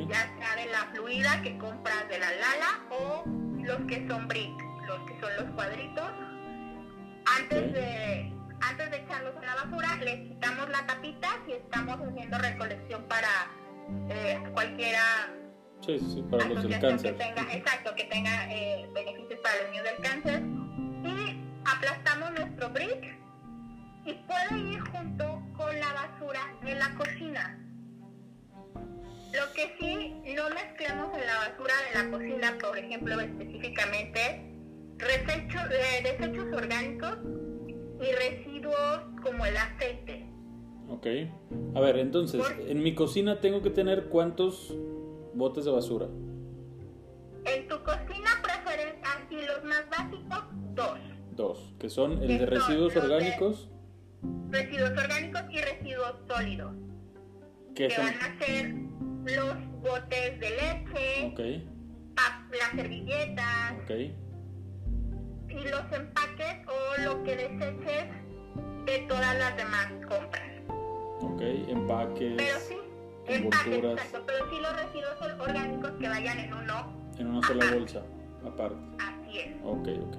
ya 0.08 0.30
sea 0.38 0.56
de 0.56 0.70
la 0.70 0.86
fluida 0.92 1.42
que 1.42 1.58
compras 1.58 2.08
de 2.08 2.18
la 2.18 2.30
Lala 2.30 2.80
o 2.90 3.24
los 3.64 3.78
que 3.88 4.06
son 4.08 4.28
brick, 4.28 4.52
los 4.86 4.98
que 5.08 5.20
son 5.20 5.36
los 5.36 5.54
cuadritos. 5.54 6.10
Antes 7.36 7.72
de 7.72 8.32
antes 8.60 8.90
de 8.90 8.96
echarlos 8.96 9.34
a 9.36 9.46
la 9.46 9.54
basura, 9.54 9.96
les 9.96 10.28
quitamos 10.28 10.68
la 10.70 10.86
tapita 10.86 11.28
si 11.46 11.52
estamos 11.52 11.96
haciendo 12.00 12.38
recolección 12.38 13.02
para 13.04 13.28
eh, 14.08 14.40
cualquiera 14.52 15.00
sí, 15.80 15.98
sí, 15.98 16.24
para 16.30 16.48
los 16.48 16.62
del 16.62 16.80
cáncer. 16.80 17.16
que 17.16 17.24
tenga, 17.24 17.52
exacto, 17.52 17.94
que 17.96 18.04
tenga 18.04 18.52
eh, 18.52 18.88
beneficios 18.94 19.40
para 19.40 19.62
los 19.62 19.70
niños 19.70 19.84
del 19.84 20.02
cáncer. 20.02 20.42
Y 21.04 21.40
aplastamos 21.64 22.32
nuestro 22.32 22.70
brick 22.70 23.18
y 24.04 24.14
puede 24.14 24.72
ir 24.72 24.80
junto 24.80 25.42
con 25.56 25.78
la 25.78 25.92
basura 25.92 26.40
de 26.64 26.74
la 26.74 26.94
cocina. 26.94 27.64
Lo 29.32 29.52
que 29.52 29.76
sí, 29.78 30.34
no 30.34 30.48
mezclemos 30.50 31.14
en 31.14 31.26
la 31.26 31.36
basura 31.48 31.74
de 31.86 32.02
la 32.02 32.10
cocina, 32.10 32.58
por 32.58 32.78
ejemplo, 32.78 33.20
específicamente, 33.20 34.42
desechos, 34.96 35.62
eh, 35.70 36.02
desechos 36.02 36.46
orgánicos 36.54 37.18
y 38.00 38.12
residuos 38.12 39.00
como 39.22 39.44
el 39.44 39.56
aceite. 39.56 40.26
Ok. 40.88 41.06
A 41.74 41.80
ver, 41.80 41.98
entonces, 41.98 42.42
en 42.66 42.82
mi 42.82 42.94
cocina 42.94 43.40
tengo 43.40 43.62
que 43.62 43.70
tener 43.70 44.08
cuántos 44.08 44.74
botes 45.38 45.64
de 45.64 45.70
basura. 45.70 46.06
En 47.44 47.68
tu 47.68 47.76
cocina 47.82 48.30
preferen 48.42 48.96
así 49.04 49.36
los 49.46 49.64
más 49.64 49.84
básicos, 49.90 50.44
dos. 50.74 50.98
Dos, 51.36 51.74
que 51.78 51.88
son 51.88 52.20
el 52.22 52.38
de 52.38 52.46
residuos 52.46 52.92
de- 52.94 53.00
orgánicos, 53.00 53.70
residuos 54.50 54.90
orgánicos 54.90 55.42
y 55.50 55.58
residuos 55.60 56.14
sólidos, 56.26 56.72
que 57.76 57.88
son... 57.90 58.04
van 58.06 58.14
a 58.14 58.38
ser 58.44 58.74
los 59.36 59.80
botes 59.82 60.40
de 60.40 60.50
leche, 60.50 61.26
Ok, 61.26 61.40
pap- 62.16 62.50
las 62.58 62.70
servilletas. 62.74 63.74
Y 65.48 65.54
los 65.54 65.92
empaques 65.92 66.66
o 66.66 67.02
lo 67.02 67.22
que 67.24 67.36
deseches 67.36 68.04
de 68.84 68.98
todas 69.08 69.38
las 69.38 69.56
demás 69.56 69.86
compras. 70.08 70.62
ok, 71.20 71.40
empaques. 71.68 72.34
Pero 72.36 72.58
sí, 72.68 72.74
envolturas. 73.34 73.92
exacto, 74.04 74.22
pero 74.26 74.50
sí 74.50 74.56
los 74.60 74.76
residuos 74.76 75.40
orgánicos 75.40 75.90
que 75.92 76.08
vayan 76.08 76.38
en 76.38 76.52
uno, 76.54 76.92
en 77.18 77.26
una 77.28 77.46
sola 77.46 77.64
Ajá. 77.64 77.74
bolsa, 77.74 78.02
aparte. 78.46 78.76
así 78.98 79.38
es. 79.38 79.56
Ok, 79.64 79.88
ok. 80.06 80.16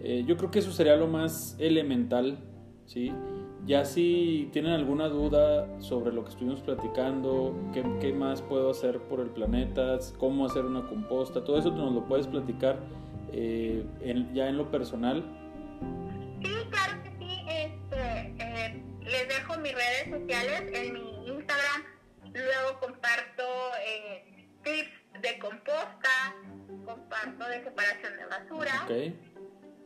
Eh, 0.00 0.24
yo 0.26 0.36
creo 0.36 0.50
que 0.50 0.60
eso 0.60 0.70
sería 0.72 0.96
lo 0.96 1.08
más 1.08 1.56
elemental, 1.58 2.38
¿sí? 2.86 3.12
Ya 3.66 3.84
si 3.84 4.48
tienen 4.52 4.72
alguna 4.72 5.08
duda 5.08 5.68
sobre 5.80 6.12
lo 6.12 6.22
que 6.24 6.30
estuvimos 6.30 6.60
platicando, 6.60 7.54
qué, 7.74 7.82
qué 8.00 8.12
más 8.12 8.40
puedo 8.40 8.70
hacer 8.70 8.98
por 9.00 9.20
el 9.20 9.28
planeta, 9.30 9.98
cómo 10.18 10.46
hacer 10.46 10.64
una 10.64 10.86
composta, 10.86 11.42
todo 11.44 11.58
eso 11.58 11.70
nos 11.72 11.92
lo 11.92 12.04
puedes 12.06 12.26
platicar 12.28 12.78
eh, 13.32 13.84
en- 14.00 14.32
ya 14.32 14.48
en 14.48 14.56
lo 14.56 14.70
personal. 14.70 15.22
Sí, 16.42 16.48
claro 16.70 17.02
que 17.02 17.10
sí. 17.18 17.40
Este, 17.48 18.34
eh, 18.38 18.82
les 19.02 19.28
dejo 19.28 19.58
mis 19.58 19.72
redes 19.74 20.18
sociales 20.20 20.62
en 20.72 20.92
mi. 20.94 21.17
Luego 22.34 22.80
comparto 22.80 23.42
eh, 23.86 24.48
tips 24.62 25.20
de 25.22 25.38
composta, 25.38 26.34
comparto 26.84 27.48
de 27.48 27.64
separación 27.64 28.16
de 28.16 28.26
basura. 28.26 28.72
Ok, 28.84 29.14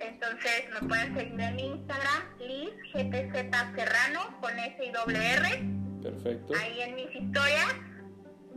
Entonces 0.00 0.64
me 0.72 0.88
pueden 0.88 1.14
seguir 1.16 1.40
en 1.40 1.56
mi 1.56 1.66
Instagram, 1.66 2.22
Liz 2.40 2.70
GTZ 2.92 3.76
Serrano 3.76 4.38
con 4.40 4.58
S 4.58 4.84
y 4.84 4.90
doble 4.90 5.18
R. 5.34 5.62
perfecto. 6.02 6.54
Ahí 6.60 6.80
en 6.80 6.94
mis 6.96 7.14
historias, 7.14 7.74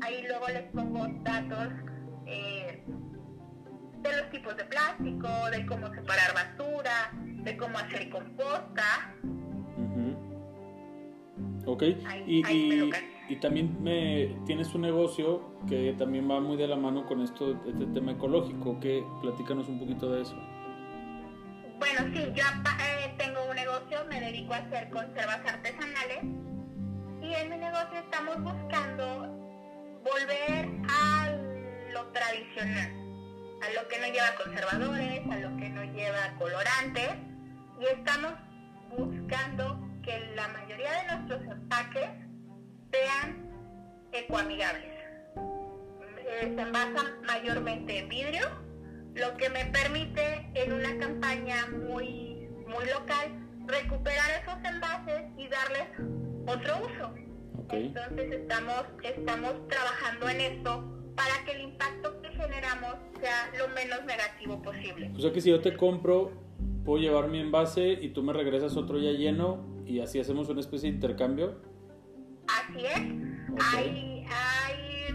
ahí 0.02 0.26
luego 0.28 0.48
les 0.48 0.63
pongo 0.71 1.08
datos 1.24 1.67
eh, 2.26 2.84
de 4.02 4.17
los 4.21 4.30
tipos 4.32 4.58
de 4.58 4.65
plástico, 4.65 5.28
de 5.52 5.65
cómo 5.67 5.93
separar 5.93 6.34
basura, 6.34 7.12
de 7.24 7.58
cómo 7.58 7.78
hacer 7.78 8.10
composta. 8.10 9.13
Ujú. 9.78 10.15
Ok, 11.67 11.84
Ahí- 12.08 12.24
y, 12.28 12.45
ahí 12.45 12.67
me 12.69 12.76
y-. 12.76 13.14
y 13.28 13.38
también 13.38 13.82
me, 13.82 14.36
tienes 14.46 14.74
un 14.76 14.82
negocio 14.82 15.42
que 15.68 15.96
también 15.98 16.30
va 16.30 16.40
muy 16.40 16.58
de 16.58 16.68
la 16.68 16.76
mano 16.76 17.06
con 17.06 17.22
esto, 17.22 17.60
este 17.66 17.86
tema 17.88 18.12
ecológico, 18.12 18.80
que 18.80 19.04
platícanos 19.22 19.68
un 19.68 19.80
poquito 19.80 20.12
de 20.12 20.22
eso. 20.22 20.36
Bueno, 21.80 22.02
sí, 22.14 22.32
yo 22.34 22.44
eh, 22.44 23.14
tengo 23.18 23.40
un 23.50 23.56
negocio, 23.56 24.00
me 24.10 24.22
dedico 24.22 24.54
a 24.54 24.58
hacer 24.58 24.90
conservas 24.90 25.40
artesanales 25.46 26.24
y 27.22 27.34
en 27.34 27.50
mi 27.50 27.58
negocio 27.58 28.00
estamos 28.00 28.42
buscando 28.44 29.28
volver 30.04 30.70
a 30.88 31.36
lo 31.92 32.06
tradicional, 32.12 32.92
a 33.62 33.82
lo 33.82 33.88
que 33.88 34.00
no 34.00 34.08
lleva 34.08 34.36
conservadores, 34.44 35.22
a 35.32 35.38
lo 35.38 35.58
que 35.58 35.70
no 35.70 35.84
lleva 35.84 36.36
colorantes 36.38 37.10
y 37.82 37.86
estamos 37.86 38.34
buscando 38.96 39.80
que 40.04 40.20
la 40.36 40.48
mayoría 40.50 40.92
de 40.92 41.16
nuestros 41.16 41.42
empaques 41.52 42.25
sean 42.96 43.46
ecoamigables. 44.12 44.94
Eh, 45.38 46.54
se 46.56 46.62
envasan 46.62 47.22
mayormente 47.26 48.00
en 48.00 48.10
vidrio 48.10 48.48
lo 49.14 49.38
que 49.38 49.50
me 49.50 49.66
permite 49.66 50.50
en 50.54 50.74
una 50.74 50.98
campaña 50.98 51.68
muy, 51.88 52.50
muy 52.68 52.86
local 52.86 53.32
recuperar 53.66 54.42
esos 54.42 54.64
envases 54.64 55.24
y 55.38 55.48
darles 55.48 55.88
otro 56.48 56.86
uso. 56.86 57.14
Ok, 57.64 57.74
Entonces 57.74 58.32
estamos, 58.32 58.84
estamos 59.04 59.68
trabajando 59.68 60.30
en 60.30 60.42
esto 60.42 60.84
para 61.16 61.46
que 61.46 61.52
el 61.54 61.62
impacto 61.62 62.22
que 62.22 62.30
generamos 62.30 62.96
sea 63.22 63.52
lo 63.58 63.74
menos 63.74 64.04
negativo 64.06 64.62
posible. 64.62 65.12
o 65.16 65.20
sea 65.22 65.32
que 65.32 65.40
si 65.40 65.50
yo 65.50 65.62
te 65.62 65.78
compro, 65.78 66.34
puedo 66.84 67.02
llevar 67.02 67.30
mi 67.30 67.40
envase 67.40 67.94
y 67.94 68.10
tú 68.10 68.22
me 68.22 68.34
regresas 68.34 68.76
otro 68.76 69.00
ya 69.00 69.12
lleno 69.12 69.66
y 69.86 70.02
así 70.02 70.20
hacemos 70.20 70.50
una 70.50 70.60
especie 70.60 70.90
de 70.90 70.96
intercambio. 70.96 71.62
Así 72.48 72.86
es. 72.86 73.00
Hay, 73.74 74.26
hay 74.30 75.06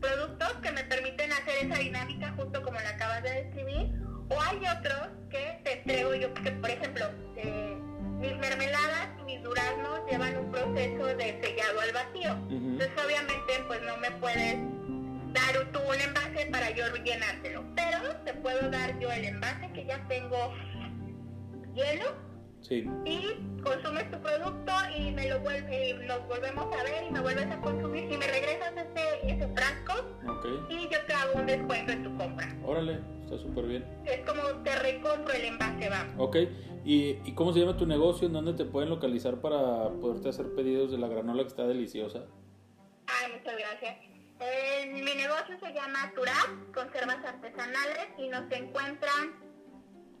productos 0.00 0.52
que 0.62 0.70
me 0.72 0.84
permiten 0.84 1.32
hacer 1.32 1.66
esa 1.66 1.78
dinámica 1.78 2.32
justo 2.36 2.62
como 2.62 2.78
la 2.78 2.90
acabas 2.90 3.22
de 3.22 3.44
describir, 3.44 3.92
o 4.28 4.40
hay 4.40 4.58
otros 4.78 5.08
que 5.30 5.60
te 5.64 5.80
entrego 5.80 6.14
yo, 6.14 6.32
que 6.34 6.50
por 6.52 6.70
ejemplo, 6.70 7.06
eh, 7.36 7.76
mis 8.20 8.36
mermeladas 8.38 9.08
y 9.20 9.24
mis 9.24 9.42
duraznos 9.42 10.00
llevan 10.10 10.36
un 10.36 10.50
proceso 10.50 11.06
de 11.06 11.40
sellado 11.42 11.80
al 11.80 11.92
vacío. 11.92 12.32
Entonces 12.50 13.04
obviamente 13.04 13.64
pues 13.66 13.82
no 13.82 13.96
me 13.98 14.10
puedes 14.12 14.56
dar 15.32 15.72
tú 15.72 15.80
un 15.80 16.00
envase 16.00 16.46
para 16.46 16.70
yo 16.70 16.84
llenártelo, 17.04 17.64
pero 17.74 18.16
te 18.24 18.34
puedo 18.34 18.70
dar 18.70 18.98
yo 18.98 19.10
el 19.12 19.24
envase 19.24 19.70
que 19.72 19.84
ya 19.86 20.02
tengo 20.08 20.54
hielo 21.74 22.25
Sí. 22.68 22.84
y 23.04 23.60
consumes 23.62 24.10
tu 24.10 24.18
producto 24.20 24.72
y 24.96 25.12
me 25.12 25.28
lo 25.28 25.38
vuelve, 25.40 25.90
y 25.90 25.92
nos 26.04 26.26
volvemos 26.26 26.64
a 26.64 26.82
ver 26.82 27.04
y 27.08 27.12
me 27.12 27.20
vuelves 27.20 27.46
a 27.46 27.60
consumir 27.60 28.10
y 28.10 28.16
me 28.16 28.26
regresas 28.26 28.72
ese, 28.72 29.32
ese 29.32 29.48
frasco 29.54 29.94
y 30.68 30.88
yo 30.88 30.98
te 31.06 31.12
hago 31.12 31.38
un 31.38 31.46
descuento 31.46 31.92
en 31.92 32.02
tu 32.02 32.16
compra. 32.16 32.48
Órale, 32.64 33.00
está 33.22 33.38
súper 33.38 33.66
bien. 33.66 33.84
Es 34.04 34.28
como 34.28 34.42
te 34.64 34.76
recompro 34.80 35.32
el 35.32 35.44
envase, 35.44 35.88
vamos. 35.88 36.14
Ok. 36.18 36.36
¿Y, 36.84 37.18
¿Y 37.24 37.34
cómo 37.34 37.52
se 37.52 37.60
llama 37.60 37.76
tu 37.76 37.86
negocio? 37.86 38.26
¿En 38.26 38.32
dónde 38.32 38.54
te 38.54 38.64
pueden 38.64 38.90
localizar 38.90 39.40
para 39.40 39.88
poderte 40.00 40.28
hacer 40.28 40.52
pedidos 40.54 40.90
de 40.90 40.98
la 40.98 41.06
granola 41.06 41.42
que 41.42 41.48
está 41.48 41.66
deliciosa? 41.66 42.24
Ay, 43.06 43.32
muchas 43.32 43.56
gracias. 43.56 43.96
Eh, 44.40 44.90
mi 44.92 45.14
negocio 45.14 45.56
se 45.60 45.72
llama 45.72 46.12
Turab, 46.14 46.72
Conservas 46.74 47.24
Artesanales, 47.24 48.08
y 48.18 48.28
nos 48.28 48.50
encuentran 48.50 49.34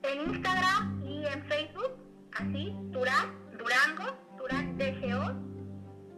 en 0.02 0.20
Instagram 0.30 1.02
y 1.04 1.26
en 1.26 1.44
Facebook, 1.46 2.05
así, 2.38 2.74
Turab, 2.92 3.28
Durango, 3.58 4.16
Turab 4.36 4.64
DGO, 4.76 5.46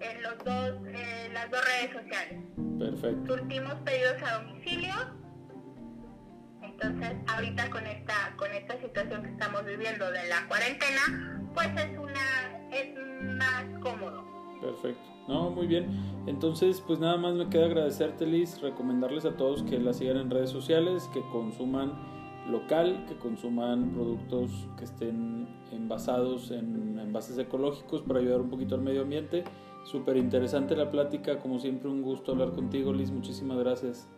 en 0.00 0.22
los 0.22 0.38
dos, 0.44 0.87
eh, 0.87 1.31
las 1.33 1.50
dos 1.50 1.61
redes 1.64 1.92
sociales. 1.92 2.40
Perfecto. 2.78 3.37
Surtimos 3.37 3.74
pedidos 3.85 4.22
a 4.22 4.38
domicilio, 4.38 4.94
entonces 6.62 7.16
ahorita 7.26 7.70
con 7.70 7.87
esta, 7.87 8.35
con 8.37 8.50
esta 8.52 8.81
situación 8.81 9.22
que 9.22 9.31
estamos 9.31 9.64
viviendo 9.64 10.11
de 10.11 10.28
la 10.28 10.46
cuarentena, 10.46 11.42
pues 11.54 11.68
es 11.76 11.98
una, 11.98 12.68
es 12.70 12.94
más 13.37 13.64
cómodo. 13.81 14.24
Perfecto. 14.61 15.09
No, 15.28 15.50
muy 15.50 15.66
bien. 15.66 15.87
Entonces, 16.26 16.81
pues 16.81 16.98
nada 16.98 17.16
más 17.16 17.35
me 17.35 17.48
queda 17.48 17.66
agradecerte, 17.66 18.26
Liz, 18.26 18.61
recomendarles 18.61 19.24
a 19.24 19.37
todos 19.37 19.62
que 19.62 19.78
la 19.78 19.92
sigan 19.92 20.16
en 20.16 20.31
redes 20.31 20.50
sociales, 20.50 21.09
que 21.12 21.20
consuman 21.31 22.17
local, 22.49 23.05
que 23.07 23.17
consuman 23.17 23.91
productos 23.91 24.69
que 24.77 24.85
estén 24.85 25.49
envasados 25.73 26.51
en 26.51 26.99
envases 26.99 27.39
ecológicos 27.39 28.03
para 28.03 28.21
ayudar 28.21 28.41
un 28.41 28.51
poquito 28.51 28.75
al 28.75 28.83
medio 28.83 29.03
ambiente. 29.03 29.45
Súper 29.85 30.17
interesante 30.17 30.77
la 30.77 30.91
plática, 30.91 31.39
como 31.39 31.59
siempre 31.59 31.89
un 31.89 32.03
gusto 32.03 32.33
hablar 32.33 32.53
contigo, 32.53 32.93
Liz, 32.93 33.11
muchísimas 33.11 33.59
gracias. 33.59 34.09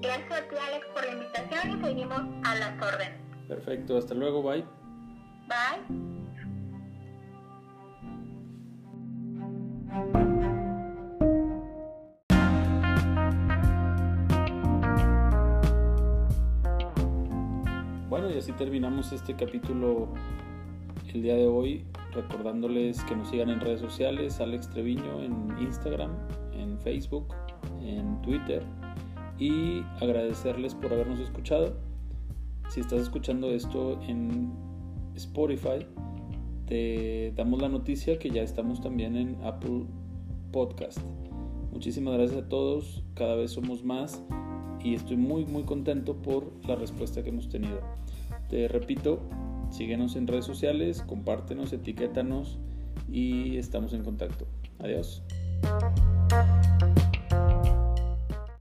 Gracias 0.00 0.32
a 0.32 0.48
ti, 0.48 0.56
Alex, 0.68 0.86
por 0.94 1.04
la 1.04 1.12
invitación 1.12 1.78
y 1.78 1.84
seguimos 1.84 2.22
a 2.44 2.54
las 2.54 2.82
órdenes. 2.82 3.20
Perfecto, 3.48 3.96
hasta 3.96 4.14
luego, 4.14 4.42
bye. 4.42 4.64
Bye. 5.48 6.25
Así 18.46 18.52
terminamos 18.52 19.10
este 19.10 19.34
capítulo 19.34 20.06
el 21.12 21.22
día 21.22 21.34
de 21.34 21.48
hoy, 21.48 21.84
recordándoles 22.12 23.02
que 23.02 23.16
nos 23.16 23.28
sigan 23.28 23.50
en 23.50 23.58
redes 23.58 23.80
sociales, 23.80 24.40
Alex 24.40 24.70
Treviño 24.70 25.20
en 25.20 25.58
Instagram, 25.60 26.12
en 26.52 26.78
Facebook, 26.78 27.34
en 27.82 28.22
Twitter, 28.22 28.62
y 29.36 29.80
agradecerles 30.00 30.76
por 30.76 30.92
habernos 30.92 31.18
escuchado. 31.18 31.76
Si 32.68 32.78
estás 32.78 33.00
escuchando 33.00 33.50
esto 33.50 34.00
en 34.06 34.52
Spotify, 35.16 35.84
te 36.66 37.32
damos 37.34 37.60
la 37.60 37.68
noticia 37.68 38.16
que 38.20 38.30
ya 38.30 38.42
estamos 38.42 38.80
también 38.80 39.16
en 39.16 39.36
Apple 39.42 39.86
Podcast. 40.52 41.00
Muchísimas 41.72 42.14
gracias 42.14 42.44
a 42.44 42.48
todos, 42.48 43.02
cada 43.14 43.34
vez 43.34 43.50
somos 43.50 43.82
más 43.82 44.22
y 44.84 44.94
estoy 44.94 45.16
muy 45.16 45.46
muy 45.46 45.64
contento 45.64 46.14
por 46.22 46.52
la 46.68 46.76
respuesta 46.76 47.24
que 47.24 47.30
hemos 47.30 47.48
tenido. 47.48 47.80
Te 48.48 48.68
repito, 48.68 49.20
síguenos 49.70 50.16
en 50.16 50.26
redes 50.26 50.44
sociales, 50.44 51.02
compártenos, 51.02 51.72
etiquétanos 51.72 52.58
y 53.10 53.56
estamos 53.58 53.92
en 53.92 54.04
contacto. 54.04 54.46
Adiós. 54.78 55.22